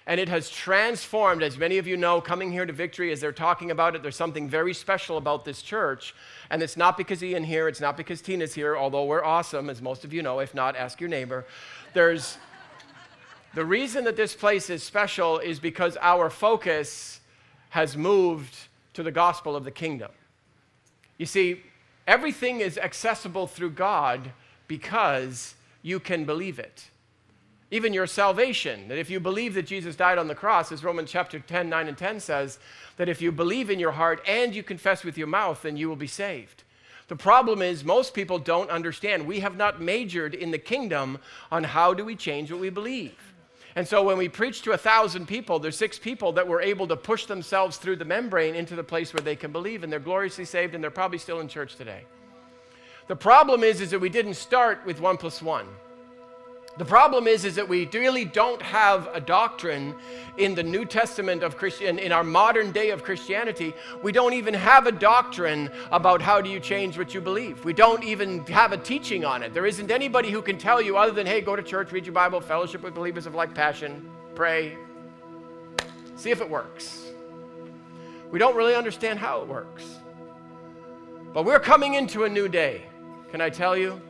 And 0.07 0.19
it 0.19 0.29
has 0.29 0.49
transformed, 0.49 1.43
as 1.43 1.57
many 1.57 1.77
of 1.77 1.85
you 1.85 1.95
know, 1.95 2.21
coming 2.21 2.51
here 2.51 2.65
to 2.65 2.73
Victory, 2.73 3.11
as 3.11 3.21
they're 3.21 3.31
talking 3.31 3.69
about 3.69 3.95
it, 3.95 4.01
there's 4.01 4.15
something 4.15 4.49
very 4.49 4.73
special 4.73 5.17
about 5.17 5.45
this 5.45 5.61
church. 5.61 6.15
And 6.49 6.63
it's 6.63 6.75
not 6.75 6.97
because 6.97 7.23
Ian 7.23 7.43
here, 7.43 7.67
it's 7.67 7.81
not 7.81 7.97
because 7.97 8.21
Tina's 8.21 8.53
here, 8.53 8.75
although 8.75 9.05
we're 9.05 9.23
awesome, 9.23 9.69
as 9.69 9.81
most 9.81 10.03
of 10.03 10.11
you 10.11 10.23
know. 10.23 10.39
If 10.39 10.55
not, 10.55 10.75
ask 10.75 10.99
your 10.99 11.09
neighbor. 11.09 11.45
There's 11.93 12.37
the 13.53 13.65
reason 13.65 14.05
that 14.05 14.15
this 14.15 14.33
place 14.33 14.69
is 14.69 14.81
special 14.81 15.37
is 15.39 15.59
because 15.59 15.97
our 16.01 16.29
focus 16.29 17.19
has 17.69 17.95
moved 17.95 18.55
to 18.93 19.03
the 19.03 19.11
gospel 19.11 19.55
of 19.55 19.65
the 19.65 19.71
kingdom. 19.71 20.11
You 21.17 21.25
see, 21.25 21.61
everything 22.07 22.61
is 22.61 22.77
accessible 22.77 23.47
through 23.47 23.71
God 23.71 24.31
because 24.67 25.55
you 25.81 25.99
can 25.99 26.25
believe 26.25 26.59
it. 26.59 26.90
Even 27.73 27.93
your 27.93 28.05
salvation, 28.05 28.89
that 28.89 28.97
if 28.97 29.09
you 29.09 29.21
believe 29.21 29.53
that 29.53 29.65
Jesus 29.65 29.95
died 29.95 30.17
on 30.17 30.27
the 30.27 30.35
cross, 30.35 30.73
as 30.73 30.83
Romans 30.83 31.09
chapter 31.09 31.39
10, 31.39 31.69
9, 31.69 31.87
and 31.87 31.97
10 31.97 32.19
says, 32.19 32.59
that 32.97 33.07
if 33.07 33.21
you 33.21 33.31
believe 33.31 33.69
in 33.69 33.79
your 33.79 33.93
heart 33.93 34.21
and 34.27 34.53
you 34.53 34.61
confess 34.61 35.05
with 35.05 35.17
your 35.17 35.27
mouth, 35.27 35.61
then 35.61 35.77
you 35.77 35.87
will 35.87 35.95
be 35.95 36.05
saved. 36.05 36.63
The 37.07 37.15
problem 37.15 37.61
is, 37.61 37.83
most 37.83 38.13
people 38.13 38.39
don't 38.39 38.69
understand. 38.69 39.25
We 39.25 39.39
have 39.39 39.55
not 39.55 39.81
majored 39.81 40.33
in 40.33 40.51
the 40.51 40.57
kingdom 40.57 41.17
on 41.49 41.63
how 41.63 41.93
do 41.93 42.03
we 42.03 42.15
change 42.15 42.51
what 42.51 42.59
we 42.59 42.69
believe. 42.69 43.17
And 43.75 43.87
so 43.87 44.03
when 44.03 44.17
we 44.17 44.27
preach 44.27 44.61
to 44.63 44.73
a 44.73 44.77
thousand 44.77 45.27
people, 45.27 45.57
there's 45.57 45.77
six 45.77 45.97
people 45.97 46.33
that 46.33 46.47
were 46.47 46.61
able 46.61 46.87
to 46.87 46.97
push 46.97 47.25
themselves 47.25 47.77
through 47.77 47.95
the 47.95 48.05
membrane 48.05 48.53
into 48.53 48.75
the 48.75 48.83
place 48.83 49.13
where 49.13 49.21
they 49.21 49.35
can 49.37 49.53
believe, 49.53 49.83
and 49.83 49.91
they're 49.91 49.99
gloriously 49.99 50.43
saved, 50.43 50.75
and 50.75 50.83
they're 50.83 50.91
probably 50.91 51.17
still 51.17 51.39
in 51.39 51.47
church 51.47 51.75
today. 51.75 52.03
The 53.07 53.15
problem 53.15 53.63
is, 53.63 53.79
is 53.79 53.91
that 53.91 53.99
we 53.99 54.09
didn't 54.09 54.33
start 54.33 54.85
with 54.85 54.99
one 54.99 55.15
plus 55.15 55.41
one. 55.41 55.67
The 56.77 56.85
problem 56.85 57.27
is, 57.27 57.43
is 57.43 57.55
that 57.55 57.67
we 57.67 57.85
really 57.93 58.23
don't 58.23 58.61
have 58.61 59.09
a 59.13 59.19
doctrine 59.19 59.93
in 60.37 60.55
the 60.55 60.63
New 60.63 60.85
Testament 60.85 61.43
of 61.43 61.57
Christian, 61.57 61.99
in 61.99 62.13
our 62.13 62.23
modern 62.23 62.71
day 62.71 62.91
of 62.91 63.03
Christianity. 63.03 63.73
We 64.01 64.13
don't 64.13 64.33
even 64.33 64.53
have 64.53 64.87
a 64.87 64.91
doctrine 64.91 65.69
about 65.91 66.21
how 66.21 66.39
do 66.39 66.49
you 66.49 66.61
change 66.61 66.97
what 66.97 67.13
you 67.13 67.19
believe. 67.19 67.65
We 67.65 67.73
don't 67.73 68.03
even 68.05 68.45
have 68.45 68.71
a 68.71 68.77
teaching 68.77 69.25
on 69.25 69.43
it. 69.43 69.53
There 69.53 69.65
isn't 69.65 69.91
anybody 69.91 70.31
who 70.31 70.41
can 70.41 70.57
tell 70.57 70.81
you 70.81 70.97
other 70.97 71.11
than, 71.11 71.27
hey, 71.27 71.41
go 71.41 71.57
to 71.57 71.63
church, 71.63 71.91
read 71.91 72.05
your 72.05 72.13
Bible, 72.13 72.39
fellowship 72.39 72.83
with 72.83 72.95
believers 72.95 73.25
of 73.25 73.35
like 73.35 73.53
passion, 73.53 74.09
pray, 74.33 74.77
see 76.15 76.31
if 76.31 76.39
it 76.39 76.49
works. 76.49 77.11
We 78.31 78.39
don't 78.39 78.55
really 78.55 78.75
understand 78.75 79.19
how 79.19 79.41
it 79.41 79.47
works. 79.47 79.83
But 81.33 81.43
we're 81.43 81.59
coming 81.59 81.95
into 81.95 82.23
a 82.23 82.29
new 82.29 82.47
day. 82.47 82.83
Can 83.29 83.41
I 83.41 83.49
tell 83.49 83.75
you? 83.75 84.01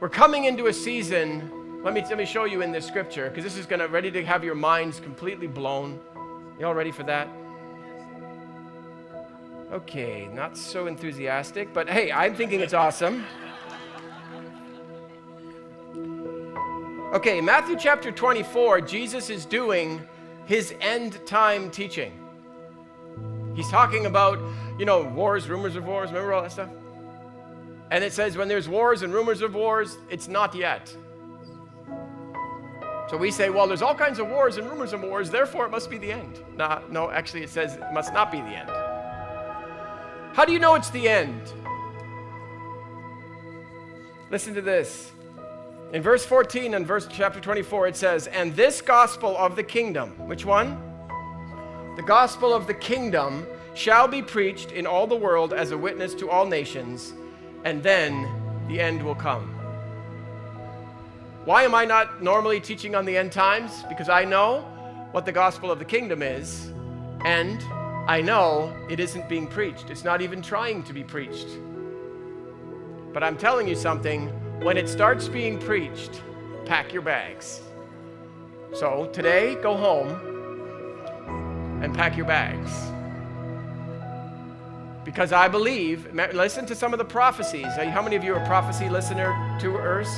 We're 0.00 0.08
coming 0.08 0.44
into 0.44 0.68
a 0.68 0.72
season 0.72 1.50
let 1.82 1.94
me, 1.94 2.02
let 2.02 2.18
me 2.18 2.26
show 2.26 2.44
you 2.44 2.62
in 2.62 2.72
this 2.72 2.86
scripture, 2.86 3.28
because 3.28 3.44
this 3.44 3.56
is 3.56 3.66
going 3.66 3.80
to 3.80 3.86
ready 3.86 4.10
to 4.10 4.24
have 4.24 4.42
your 4.42 4.54
minds 4.54 5.00
completely 5.00 5.46
blown. 5.46 6.00
You 6.58 6.66
all 6.66 6.74
ready 6.74 6.90
for 6.90 7.04
that? 7.04 7.28
Okay, 9.72 10.28
not 10.32 10.56
so 10.56 10.86
enthusiastic, 10.86 11.72
but 11.72 11.88
hey, 11.88 12.10
I'm 12.10 12.34
thinking 12.34 12.60
it's 12.60 12.74
awesome. 12.74 13.24
Okay, 17.12 17.40
Matthew 17.40 17.76
chapter 17.78 18.10
24, 18.10 18.80
Jesus 18.82 19.30
is 19.30 19.46
doing 19.46 20.00
his 20.46 20.74
end 20.80 21.24
time 21.26 21.70
teaching. 21.70 22.12
He's 23.54 23.70
talking 23.70 24.06
about, 24.06 24.38
you 24.78 24.84
know, 24.84 25.04
wars, 25.04 25.48
rumors 25.48 25.76
of 25.76 25.84
wars, 25.84 26.10
remember 26.10 26.32
all 26.32 26.42
that 26.42 26.52
stuff? 26.52 26.70
And 27.90 28.02
it 28.02 28.12
says 28.12 28.36
when 28.36 28.48
there's 28.48 28.68
wars 28.68 29.02
and 29.02 29.12
rumors 29.12 29.42
of 29.42 29.54
wars, 29.54 29.96
it's 30.10 30.28
not 30.28 30.54
yet. 30.54 30.94
So 33.10 33.16
we 33.16 33.30
say, 33.30 33.48
well, 33.48 33.66
there's 33.66 33.80
all 33.80 33.94
kinds 33.94 34.18
of 34.18 34.28
wars 34.28 34.58
and 34.58 34.68
rumors 34.68 34.92
of 34.92 35.02
wars, 35.02 35.30
therefore 35.30 35.64
it 35.64 35.70
must 35.70 35.88
be 35.88 35.96
the 35.96 36.12
end. 36.12 36.40
Nah, 36.56 36.80
no, 36.90 37.10
actually, 37.10 37.42
it 37.42 37.48
says 37.48 37.76
it 37.76 37.92
must 37.92 38.12
not 38.12 38.30
be 38.30 38.38
the 38.40 38.48
end. 38.48 38.68
How 40.34 40.44
do 40.44 40.52
you 40.52 40.58
know 40.58 40.74
it's 40.74 40.90
the 40.90 41.08
end? 41.08 41.52
Listen 44.30 44.54
to 44.54 44.60
this. 44.60 45.10
In 45.94 46.02
verse 46.02 46.26
14 46.26 46.74
and 46.74 46.86
verse 46.86 47.08
chapter 47.10 47.40
24, 47.40 47.88
it 47.88 47.96
says, 47.96 48.26
And 48.26 48.54
this 48.54 48.82
gospel 48.82 49.34
of 49.38 49.56
the 49.56 49.62
kingdom, 49.62 50.10
which 50.28 50.44
one? 50.44 50.78
The 51.96 52.02
gospel 52.02 52.52
of 52.52 52.66
the 52.66 52.74
kingdom 52.74 53.46
shall 53.72 54.06
be 54.06 54.20
preached 54.20 54.72
in 54.72 54.86
all 54.86 55.06
the 55.06 55.16
world 55.16 55.54
as 55.54 55.70
a 55.70 55.78
witness 55.78 56.14
to 56.16 56.28
all 56.28 56.44
nations, 56.44 57.14
and 57.64 57.82
then 57.82 58.28
the 58.68 58.78
end 58.78 59.02
will 59.02 59.14
come. 59.14 59.57
Why 61.48 61.62
am 61.62 61.74
I 61.74 61.86
not 61.86 62.22
normally 62.22 62.60
teaching 62.60 62.94
on 62.94 63.06
the 63.06 63.16
end 63.16 63.32
times? 63.32 63.82
Because 63.88 64.10
I 64.10 64.22
know 64.22 64.66
what 65.12 65.24
the 65.24 65.32
gospel 65.32 65.70
of 65.70 65.78
the 65.78 65.84
kingdom 65.86 66.20
is, 66.20 66.70
and 67.24 67.62
I 68.06 68.20
know 68.20 68.76
it 68.90 69.00
isn't 69.00 69.30
being 69.30 69.46
preached. 69.46 69.88
It's 69.88 70.04
not 70.04 70.20
even 70.20 70.42
trying 70.42 70.82
to 70.82 70.92
be 70.92 71.02
preached. 71.02 71.48
But 73.14 73.22
I'm 73.22 73.38
telling 73.38 73.66
you 73.66 73.76
something 73.76 74.28
when 74.62 74.76
it 74.76 74.90
starts 74.90 75.26
being 75.26 75.58
preached, 75.58 76.20
pack 76.66 76.92
your 76.92 77.00
bags. 77.00 77.62
So 78.74 79.08
today, 79.14 79.54
go 79.62 79.74
home 79.74 80.10
and 81.82 81.94
pack 81.94 82.14
your 82.14 82.26
bags. 82.26 82.70
Because 85.02 85.32
I 85.32 85.48
believe, 85.48 86.12
listen 86.34 86.66
to 86.66 86.74
some 86.74 86.92
of 86.92 86.98
the 86.98 87.06
prophecies. 87.06 87.74
How 87.74 88.02
many 88.02 88.16
of 88.16 88.22
you 88.22 88.34
are 88.34 88.44
prophecy 88.44 88.90
listener 88.90 89.32
to 89.62 89.68
Urs? 89.68 90.10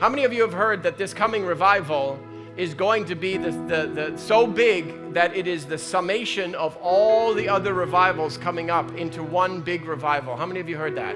How 0.00 0.08
many 0.08 0.24
of 0.24 0.32
you 0.32 0.40
have 0.40 0.54
heard 0.54 0.82
that 0.84 0.96
this 0.96 1.12
coming 1.12 1.44
revival 1.44 2.18
is 2.56 2.72
going 2.72 3.04
to 3.04 3.14
be 3.14 3.36
the, 3.36 3.50
the, 3.50 4.10
the, 4.10 4.16
so 4.16 4.46
big 4.46 5.12
that 5.12 5.36
it 5.36 5.46
is 5.46 5.66
the 5.66 5.76
summation 5.76 6.54
of 6.54 6.74
all 6.78 7.34
the 7.34 7.46
other 7.46 7.74
revivals 7.74 8.38
coming 8.38 8.70
up 8.70 8.90
into 8.96 9.22
one 9.22 9.60
big 9.60 9.84
revival? 9.84 10.38
How 10.38 10.46
many 10.46 10.58
of 10.58 10.70
you 10.70 10.78
heard 10.78 10.96
that? 10.96 11.14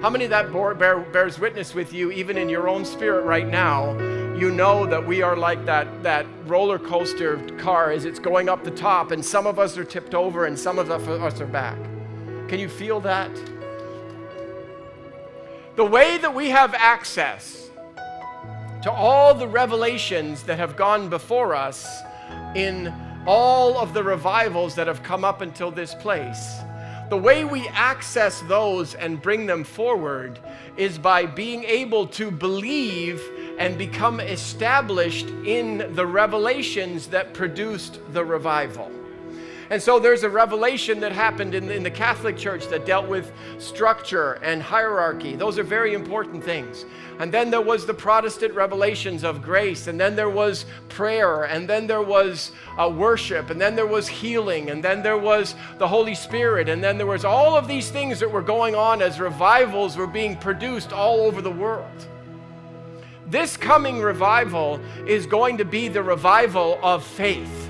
How 0.00 0.10
many 0.10 0.28
that 0.28 0.52
bear, 0.78 1.00
bears 1.00 1.40
witness 1.40 1.74
with 1.74 1.92
you, 1.92 2.12
even 2.12 2.38
in 2.38 2.48
your 2.48 2.68
own 2.68 2.84
spirit 2.84 3.24
right 3.24 3.48
now? 3.48 3.98
You 4.36 4.52
know 4.52 4.86
that 4.86 5.04
we 5.04 5.20
are 5.20 5.36
like 5.36 5.66
that, 5.66 6.04
that 6.04 6.24
roller 6.46 6.78
coaster 6.78 7.38
car 7.58 7.90
as 7.90 8.04
it's 8.04 8.20
going 8.20 8.48
up 8.48 8.62
the 8.62 8.70
top, 8.70 9.10
and 9.10 9.24
some 9.24 9.44
of 9.44 9.58
us 9.58 9.76
are 9.76 9.84
tipped 9.84 10.14
over 10.14 10.44
and 10.44 10.56
some 10.56 10.78
of 10.78 10.88
us 10.88 11.40
are 11.40 11.46
back. 11.46 11.82
Can 12.46 12.60
you 12.60 12.68
feel 12.68 13.00
that? 13.00 13.32
The 15.74 15.84
way 15.84 16.16
that 16.18 16.32
we 16.32 16.50
have 16.50 16.74
access 16.74 17.63
to 18.84 18.92
all 18.92 19.34
the 19.34 19.48
revelations 19.48 20.44
that 20.44 20.58
have 20.58 20.76
gone 20.76 21.08
before 21.08 21.54
us 21.54 22.02
in 22.54 22.94
all 23.26 23.76
of 23.78 23.92
the 23.94 24.02
revivals 24.02 24.74
that 24.74 24.86
have 24.86 25.02
come 25.02 25.24
up 25.24 25.40
until 25.40 25.70
this 25.70 25.94
place 25.94 26.60
the 27.10 27.16
way 27.16 27.44
we 27.44 27.68
access 27.68 28.40
those 28.42 28.94
and 28.94 29.20
bring 29.20 29.44
them 29.46 29.62
forward 29.62 30.38
is 30.76 30.98
by 30.98 31.26
being 31.26 31.62
able 31.64 32.06
to 32.06 32.30
believe 32.30 33.22
and 33.58 33.76
become 33.76 34.20
established 34.20 35.28
in 35.44 35.94
the 35.94 36.06
revelations 36.06 37.06
that 37.08 37.34
produced 37.34 38.00
the 38.14 38.24
revival. 38.24 38.90
And 39.70 39.80
so 39.80 39.98
there's 39.98 40.22
a 40.22 40.28
revelation 40.28 41.00
that 41.00 41.12
happened 41.12 41.54
in 41.54 41.66
the, 41.66 41.74
in 41.74 41.82
the, 41.82 41.90
Catholic 41.90 42.36
Church 42.36 42.66
that 42.68 42.84
dealt 42.84 43.08
with 43.08 43.32
structure 43.58 44.34
and 44.42 44.62
hierarchy. 44.62 45.36
Those 45.36 45.58
are 45.58 45.62
very 45.62 45.94
important 45.94 46.44
things. 46.44 46.84
And 47.18 47.32
then 47.32 47.50
there 47.50 47.60
was 47.60 47.86
the 47.86 47.94
Protestant 47.94 48.52
revelations 48.54 49.24
of 49.24 49.40
grace, 49.40 49.86
and 49.86 49.98
then 49.98 50.16
there 50.16 50.28
was 50.28 50.66
prayer, 50.88 51.44
and 51.44 51.68
then 51.68 51.86
there 51.86 52.02
was 52.02 52.52
uh, 52.76 52.92
worship, 52.94 53.50
and 53.50 53.60
then 53.60 53.76
there 53.76 53.86
was 53.86 54.08
healing, 54.08 54.70
and 54.70 54.82
then 54.82 55.02
there 55.02 55.18
was 55.18 55.54
the 55.78 55.86
Holy 55.86 56.14
Spirit, 56.14 56.68
and 56.68 56.82
then 56.82 56.98
there 56.98 57.06
was 57.06 57.24
all 57.24 57.56
of 57.56 57.68
these 57.68 57.90
things 57.90 58.18
that 58.20 58.30
were 58.30 58.42
going 58.42 58.74
on 58.74 59.00
as 59.00 59.20
revivals 59.20 59.96
were 59.96 60.08
being 60.08 60.36
produced 60.36 60.92
all 60.92 61.20
over 61.20 61.40
the 61.40 61.50
world. 61.50 62.08
This 63.28 63.56
coming 63.56 64.00
revival 64.00 64.80
is 65.06 65.24
going 65.24 65.56
to 65.58 65.64
be 65.64 65.88
the 65.88 66.02
revival 66.02 66.78
of 66.82 67.04
faith 67.04 67.63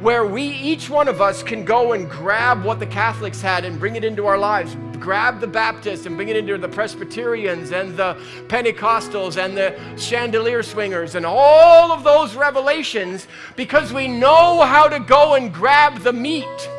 where 0.00 0.24
we, 0.24 0.42
each 0.42 0.88
one 0.88 1.08
of 1.08 1.20
us, 1.20 1.42
can 1.42 1.64
go 1.64 1.92
and 1.92 2.08
grab 2.08 2.64
what 2.64 2.78
the 2.78 2.86
Catholics 2.86 3.40
had 3.40 3.64
and 3.64 3.78
bring 3.78 3.96
it 3.96 4.04
into 4.04 4.26
our 4.26 4.38
lives. 4.38 4.76
Grab 4.98 5.40
the 5.40 5.46
Baptists 5.46 6.06
and 6.06 6.16
bring 6.16 6.28
it 6.28 6.36
into 6.36 6.56
the 6.58 6.68
Presbyterians 6.68 7.72
and 7.72 7.96
the 7.96 8.14
Pentecostals 8.48 9.42
and 9.42 9.56
the 9.56 9.78
chandelier 9.96 10.62
swingers 10.62 11.14
and 11.14 11.24
all 11.26 11.92
of 11.92 12.04
those 12.04 12.34
revelations 12.34 13.26
because 13.56 13.92
we 13.92 14.08
know 14.08 14.62
how 14.62 14.88
to 14.88 15.00
go 15.00 15.34
and 15.34 15.52
grab 15.52 16.00
the 16.00 16.12
meat 16.12 16.70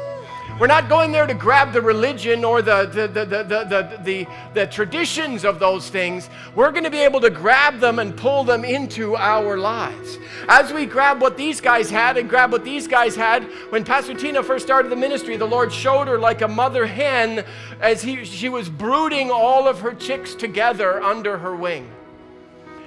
we're 0.60 0.68
not 0.68 0.90
going 0.90 1.14
there 1.14 1.26
to 1.26 1.34
grab 1.34 1.72
the 1.72 1.82
religion 1.82 2.44
or 2.44 2.62
the, 2.62 2.86
the, 2.88 3.08
the, 3.08 3.26
the, 3.26 3.44
the, 3.44 4.00
the, 4.04 4.28
the, 4.54 4.68
traditions 4.68 5.46
of 5.46 5.58
those 5.58 5.90
things. 5.90 6.30
We're 6.54 6.72
going 6.72 6.84
to 6.84 6.90
be 6.90 7.00
able 7.00 7.22
to 7.22 7.30
grab 7.30 7.80
them 7.80 7.98
and 7.98 8.16
pull 8.16 8.44
them 8.44 8.66
into 8.66 9.16
our 9.16 9.58
lives. 9.58 10.18
As 10.50 10.74
we 10.74 10.86
grab 10.86 11.22
what 11.22 11.38
these 11.38 11.62
guys 11.62 11.90
had 11.90 12.18
and 12.18 12.30
grab 12.30 12.52
what 12.52 12.66
these 12.66 12.88
guys 12.88 13.16
had, 13.16 13.44
when 13.70 13.86
Pastor 13.86 14.14
Tina 14.14 14.44
first 14.44 14.66
started 14.66 14.92
the 14.92 14.98
ministry, 14.98 15.38
the 15.38 15.46
Lord 15.46 15.72
showed 15.72 16.10
her 16.10 16.20
like 16.20 16.42
a 16.42 16.48
mother 16.48 16.86
hen 16.86 17.46
as 17.80 18.02
he, 18.02 18.26
she 18.26 18.50
was 18.50 18.68
brooding 18.68 19.32
all 19.32 19.66
of 19.66 19.80
her 19.80 19.94
chicks 19.94 20.36
together 20.36 21.02
under 21.02 21.38
her 21.38 21.56
wing. 21.56 21.90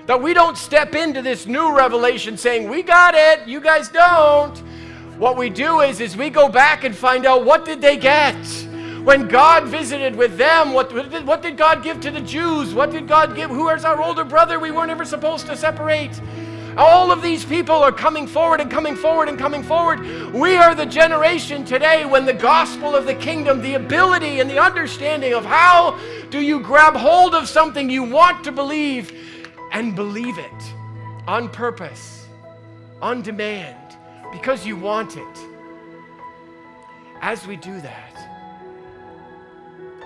That 0.07 0.21
we 0.21 0.35
don't 0.35 0.59
step 0.59 0.95
into 0.95 1.23
this 1.23 1.47
new 1.47 1.75
revelation 1.75 2.37
saying, 2.37 2.69
We 2.69 2.83
got 2.83 3.15
it, 3.15 3.49
you 3.49 3.61
guys 3.61 3.89
don't 3.89 4.63
what 5.23 5.37
we 5.37 5.49
do 5.49 5.83
is, 5.83 6.01
is 6.01 6.17
we 6.17 6.29
go 6.31 6.49
back 6.49 6.83
and 6.83 6.97
find 6.97 7.27
out 7.27 7.45
what 7.45 7.65
did 7.65 7.81
they 7.81 7.97
get? 7.97 8.35
When 9.05 9.29
God 9.29 9.69
visited 9.69 10.17
with 10.17 10.37
them, 10.37 10.73
what, 10.73 10.93
what, 10.93 11.13
did, 11.13 11.25
what 11.25 11.43
did 11.43 11.57
God 11.57 11.85
give 11.85 12.01
to 12.01 12.11
the 12.11 12.21
Jews? 12.21 12.75
What 12.75 12.91
did 12.91 13.07
God 13.07 13.37
give? 13.37 13.49
Who 13.49 13.69
is 13.69 13.85
our 13.85 14.03
older 14.03 14.25
brother 14.25 14.59
we 14.59 14.73
weren't 14.73 14.91
ever 14.91 15.05
supposed 15.05 15.47
to 15.47 15.57
separate? 15.57 16.21
All 16.77 17.13
of 17.13 17.23
these 17.23 17.45
people 17.45 17.77
are 17.77 17.93
coming 17.93 18.27
forward 18.27 18.61
and 18.61 18.69
coming 18.69 18.97
forward 18.97 19.29
and 19.29 19.39
coming 19.39 19.63
forward. 19.63 20.01
We 20.33 20.57
are 20.57 20.75
the 20.75 20.87
generation 20.87 21.65
today 21.65 22.05
when 22.05 22.27
the 22.27 22.35
gospel 22.35 22.97
of 22.97 23.07
the 23.07 23.15
kingdom, 23.15 23.63
the 23.63 23.75
ability 23.75 24.41
and 24.41 24.51
the 24.51 24.59
understanding 24.59 25.35
of 25.35 25.45
how 25.45 26.01
do 26.31 26.41
you 26.41 26.59
grab 26.59 26.97
hold 26.97 27.37
of 27.37 27.47
something 27.47 27.89
you 27.89 28.03
want 28.03 28.43
to 28.43 28.51
believe 28.51 29.13
and 29.71 29.95
believe 29.95 30.39
it 30.39 30.75
on 31.29 31.49
purpose, 31.49 32.27
on 33.01 33.23
demand 33.23 33.82
because 34.33 34.67
you 34.67 34.77
want 34.77 35.17
it. 35.17 35.39
As 37.21 37.47
we 37.47 37.57
do 37.57 37.81
that, 37.81 38.19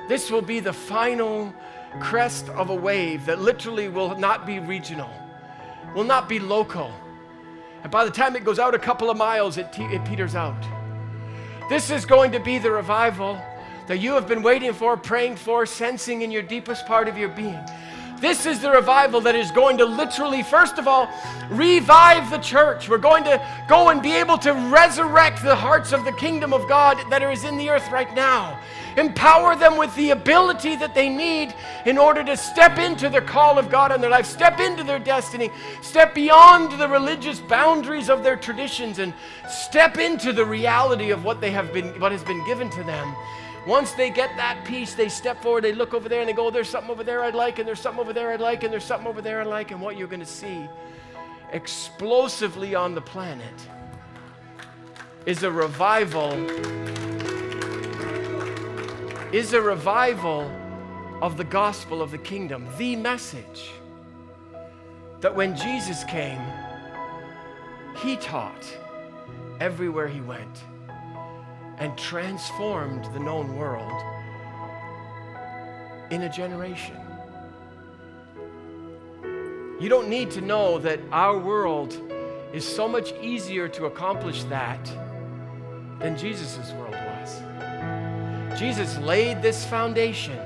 this 0.08 0.30
will 0.30 0.42
be 0.42 0.60
the 0.60 0.72
final 0.72 1.54
crest 2.00 2.48
of 2.50 2.68
a 2.68 2.74
wave 2.74 3.24
that 3.24 3.40
literally 3.40 3.88
will 3.88 4.18
not 4.18 4.44
be 4.44 4.58
regional, 4.58 5.10
will 5.94 6.04
not 6.04 6.28
be 6.28 6.38
local. 6.38 6.92
And 7.82 7.90
by 7.90 8.04
the 8.04 8.10
time 8.10 8.36
it 8.36 8.44
goes 8.44 8.58
out 8.58 8.74
a 8.74 8.78
couple 8.78 9.08
of 9.08 9.16
miles, 9.16 9.56
it, 9.56 9.68
it 9.78 10.04
peters 10.04 10.34
out. 10.34 10.62
This 11.70 11.90
is 11.90 12.04
going 12.04 12.32
to 12.32 12.40
be 12.40 12.58
the 12.58 12.70
revival 12.70 13.40
that 13.86 13.98
you 13.98 14.12
have 14.12 14.26
been 14.26 14.42
waiting 14.42 14.72
for, 14.72 14.96
praying 14.96 15.36
for, 15.36 15.64
sensing 15.64 16.22
in 16.22 16.30
your 16.30 16.42
deepest 16.42 16.86
part 16.86 17.08
of 17.08 17.16
your 17.16 17.28
being. 17.28 17.58
This 18.20 18.46
is 18.46 18.60
the 18.60 18.70
revival 18.70 19.20
that 19.22 19.34
is 19.34 19.50
going 19.50 19.76
to 19.78 19.84
literally, 19.84 20.42
first 20.42 20.78
of 20.78 20.88
all, 20.88 21.08
revive 21.50 22.30
the 22.30 22.38
church. 22.38 22.88
We're 22.88 22.98
going 22.98 23.24
to 23.24 23.40
go 23.68 23.90
and 23.90 24.02
be 24.02 24.12
able 24.12 24.38
to 24.38 24.52
resurrect 24.52 25.42
the 25.42 25.54
hearts 25.54 25.92
of 25.92 26.04
the 26.04 26.12
kingdom 26.12 26.52
of 26.52 26.66
God 26.68 26.98
that 27.10 27.22
is 27.22 27.44
in 27.44 27.58
the 27.58 27.68
earth 27.68 27.90
right 27.90 28.12
now. 28.14 28.58
Empower 28.96 29.54
them 29.56 29.76
with 29.76 29.94
the 29.96 30.10
ability 30.10 30.76
that 30.76 30.94
they 30.94 31.10
need 31.10 31.54
in 31.84 31.98
order 31.98 32.24
to 32.24 32.36
step 32.36 32.78
into 32.78 33.10
the 33.10 33.20
call 33.20 33.58
of 33.58 33.68
God 33.68 33.92
in 33.92 34.00
their 34.00 34.10
life, 34.10 34.24
step 34.24 34.58
into 34.60 34.82
their 34.82 34.98
destiny, 34.98 35.50
step 35.82 36.14
beyond 36.14 36.80
the 36.80 36.88
religious 36.88 37.38
boundaries 37.38 38.08
of 38.08 38.22
their 38.22 38.36
traditions, 38.36 38.98
and 38.98 39.12
step 39.50 39.98
into 39.98 40.32
the 40.32 40.44
reality 40.44 41.10
of 41.10 41.24
what 41.24 41.42
they 41.42 41.50
have 41.50 41.74
been, 41.74 41.88
what 42.00 42.12
has 42.12 42.24
been 42.24 42.44
given 42.46 42.70
to 42.70 42.82
them 42.84 43.14
once 43.66 43.92
they 43.92 44.10
get 44.10 44.36
that 44.36 44.64
peace, 44.64 44.94
they 44.94 45.08
step 45.08 45.42
forward, 45.42 45.64
they 45.64 45.72
look 45.72 45.92
over 45.92 46.08
there, 46.08 46.20
and 46.20 46.28
they 46.28 46.32
go, 46.32 46.46
oh, 46.46 46.50
There's 46.50 46.68
something 46.68 46.90
over 46.90 47.02
there 47.02 47.22
I'd 47.22 47.34
like, 47.34 47.58
and 47.58 47.66
there's 47.66 47.80
something 47.80 48.00
over 48.00 48.12
there 48.12 48.30
I'd 48.30 48.40
like, 48.40 48.62
and 48.62 48.72
there's 48.72 48.84
something 48.84 49.08
over 49.08 49.20
there 49.20 49.40
I'd 49.40 49.46
like. 49.48 49.72
And 49.72 49.80
what 49.80 49.96
you're 49.96 50.06
going 50.06 50.20
to 50.20 50.26
see 50.26 50.68
explosively 51.52 52.74
on 52.74 52.94
the 52.94 53.00
planet 53.00 53.54
is 55.26 55.42
a 55.42 55.50
revival, 55.50 56.32
is 59.34 59.52
a 59.52 59.60
revival 59.60 60.50
of 61.20 61.36
the 61.36 61.44
gospel 61.44 62.02
of 62.02 62.12
the 62.12 62.18
kingdom, 62.18 62.68
the 62.78 62.94
message 62.94 63.72
that 65.20 65.34
when 65.34 65.56
Jesus 65.56 66.04
came, 66.04 66.40
he 67.96 68.16
taught 68.16 68.64
everywhere 69.58 70.06
he 70.06 70.20
went 70.20 70.64
and 71.78 71.96
transformed 71.96 73.04
the 73.12 73.20
known 73.20 73.56
world 73.56 74.02
in 76.10 76.22
a 76.22 76.28
generation. 76.28 76.96
You 79.78 79.88
don't 79.88 80.08
need 80.08 80.30
to 80.32 80.40
know 80.40 80.78
that 80.78 81.00
our 81.12 81.38
world 81.38 82.00
is 82.52 82.66
so 82.66 82.88
much 82.88 83.12
easier 83.20 83.68
to 83.68 83.84
accomplish 83.84 84.44
that 84.44 84.82
than 85.98 86.16
Jesus' 86.16 86.72
world 86.72 86.94
was. 86.94 87.42
Jesus 88.58 88.96
laid 88.98 89.42
this 89.42 89.66
foundation 89.66 90.38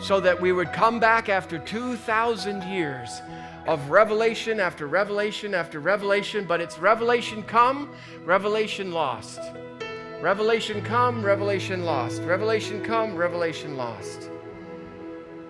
so 0.00 0.18
that 0.18 0.40
we 0.40 0.50
would 0.50 0.72
come 0.72 0.98
back 0.98 1.28
after 1.28 1.58
2,000 1.58 2.62
years 2.64 3.22
of 3.68 3.90
revelation 3.90 4.58
after 4.58 4.88
revelation 4.88 5.54
after 5.54 5.78
revelation, 5.78 6.44
but 6.44 6.60
it's 6.60 6.78
revelation 6.80 7.44
come, 7.44 7.88
revelation 8.24 8.90
lost. 8.90 9.40
Revelation 10.22 10.80
come, 10.82 11.20
revelation 11.20 11.84
lost. 11.84 12.22
Revelation 12.22 12.80
come, 12.84 13.16
revelation 13.16 13.76
lost. 13.76 14.30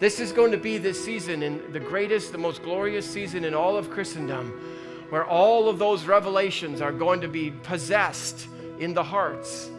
This 0.00 0.18
is 0.18 0.32
going 0.32 0.50
to 0.50 0.56
be 0.56 0.78
this 0.78 1.04
season, 1.04 1.42
in 1.42 1.70
the 1.72 1.78
greatest, 1.78 2.32
the 2.32 2.38
most 2.38 2.62
glorious 2.62 3.04
season 3.04 3.44
in 3.44 3.52
all 3.52 3.76
of 3.76 3.90
Christendom, 3.90 4.48
where 5.10 5.26
all 5.26 5.68
of 5.68 5.78
those 5.78 6.06
revelations 6.06 6.80
are 6.80 6.90
going 6.90 7.20
to 7.20 7.28
be 7.28 7.50
possessed 7.50 8.48
in 8.78 8.94
the 8.94 9.04
hearts 9.04 9.70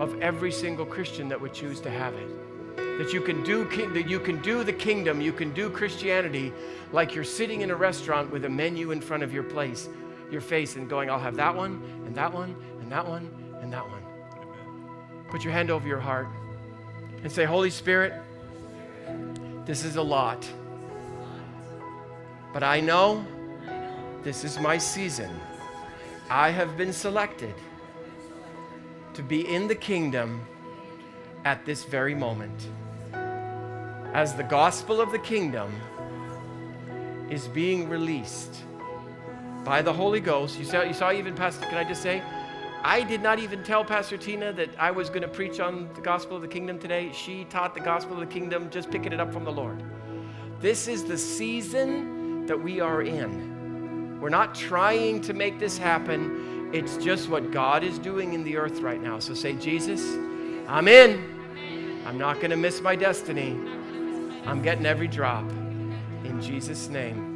of 0.00 0.20
every 0.20 0.50
single 0.50 0.84
Christian 0.84 1.28
that 1.28 1.40
would 1.40 1.54
choose 1.54 1.78
to 1.82 1.90
have 1.90 2.14
it. 2.14 2.76
That 2.98 3.12
you 3.12 3.20
can 3.20 3.44
do 3.44 3.62
that 3.92 4.08
you 4.08 4.18
can 4.18 4.42
do 4.42 4.64
the 4.64 4.72
kingdom, 4.72 5.20
you 5.20 5.32
can 5.32 5.54
do 5.54 5.70
Christianity 5.70 6.52
like 6.90 7.14
you're 7.14 7.22
sitting 7.22 7.60
in 7.60 7.70
a 7.70 7.76
restaurant 7.76 8.32
with 8.32 8.46
a 8.46 8.50
menu 8.50 8.90
in 8.90 9.00
front 9.00 9.22
of 9.22 9.32
your 9.32 9.44
place, 9.44 9.88
your 10.28 10.40
face, 10.40 10.74
and 10.74 10.90
going, 10.90 11.08
I'll 11.08 11.20
have 11.20 11.36
that 11.36 11.54
one, 11.54 11.80
and 12.04 12.16
that 12.16 12.34
one, 12.34 12.56
and 12.80 12.90
that 12.90 13.06
one, 13.06 13.30
and 13.62 13.72
that 13.72 13.88
one. 13.88 14.03
Put 15.34 15.42
your 15.42 15.52
hand 15.52 15.68
over 15.68 15.88
your 15.88 15.98
heart 15.98 16.28
and 17.24 17.32
say, 17.32 17.44
Holy 17.44 17.68
Spirit, 17.68 18.12
this 19.66 19.84
is 19.84 19.96
a 19.96 20.00
lot. 20.00 20.48
But 22.52 22.62
I 22.62 22.78
know 22.78 23.26
this 24.22 24.44
is 24.44 24.60
my 24.60 24.78
season. 24.78 25.28
I 26.30 26.50
have 26.50 26.76
been 26.76 26.92
selected 26.92 27.52
to 29.14 29.24
be 29.24 29.52
in 29.52 29.66
the 29.66 29.74
kingdom 29.74 30.40
at 31.44 31.66
this 31.66 31.82
very 31.82 32.14
moment. 32.14 32.68
As 34.12 34.36
the 34.36 34.44
gospel 34.44 35.00
of 35.00 35.10
the 35.10 35.18
kingdom 35.18 35.74
is 37.28 37.48
being 37.48 37.88
released 37.88 38.54
by 39.64 39.82
the 39.82 39.92
Holy 39.92 40.20
Ghost, 40.20 40.60
you 40.60 40.64
saw, 40.64 40.82
you 40.82 40.94
saw 40.94 41.10
even 41.10 41.34
Pastor, 41.34 41.66
can 41.66 41.78
I 41.78 41.82
just 41.82 42.02
say, 42.02 42.22
I 42.86 43.02
did 43.02 43.22
not 43.22 43.38
even 43.38 43.64
tell 43.64 43.82
Pastor 43.82 44.18
Tina 44.18 44.52
that 44.52 44.68
I 44.78 44.90
was 44.90 45.08
going 45.08 45.22
to 45.22 45.28
preach 45.28 45.58
on 45.58 45.88
the 45.94 46.02
gospel 46.02 46.36
of 46.36 46.42
the 46.42 46.48
kingdom 46.48 46.78
today. 46.78 47.10
She 47.14 47.46
taught 47.46 47.72
the 47.72 47.80
gospel 47.80 48.12
of 48.12 48.20
the 48.20 48.26
kingdom, 48.32 48.68
just 48.68 48.90
picking 48.90 49.10
it 49.10 49.18
up 49.18 49.32
from 49.32 49.42
the 49.42 49.50
Lord. 49.50 49.82
This 50.60 50.86
is 50.86 51.02
the 51.02 51.16
season 51.16 52.44
that 52.44 52.62
we 52.62 52.80
are 52.80 53.00
in. 53.00 54.20
We're 54.20 54.28
not 54.28 54.54
trying 54.54 55.22
to 55.22 55.32
make 55.32 55.58
this 55.58 55.78
happen, 55.78 56.70
it's 56.74 56.98
just 56.98 57.30
what 57.30 57.50
God 57.50 57.84
is 57.84 57.98
doing 57.98 58.34
in 58.34 58.44
the 58.44 58.58
earth 58.58 58.80
right 58.80 59.00
now. 59.00 59.18
So 59.18 59.32
say, 59.32 59.54
Jesus, 59.54 60.02
I'm 60.68 60.86
in. 60.86 62.02
I'm 62.04 62.18
not 62.18 62.36
going 62.36 62.50
to 62.50 62.56
miss 62.56 62.82
my 62.82 62.96
destiny. 62.96 63.52
I'm 64.44 64.60
getting 64.60 64.84
every 64.84 65.08
drop. 65.08 65.48
In 66.24 66.38
Jesus' 66.42 66.88
name. 66.88 67.33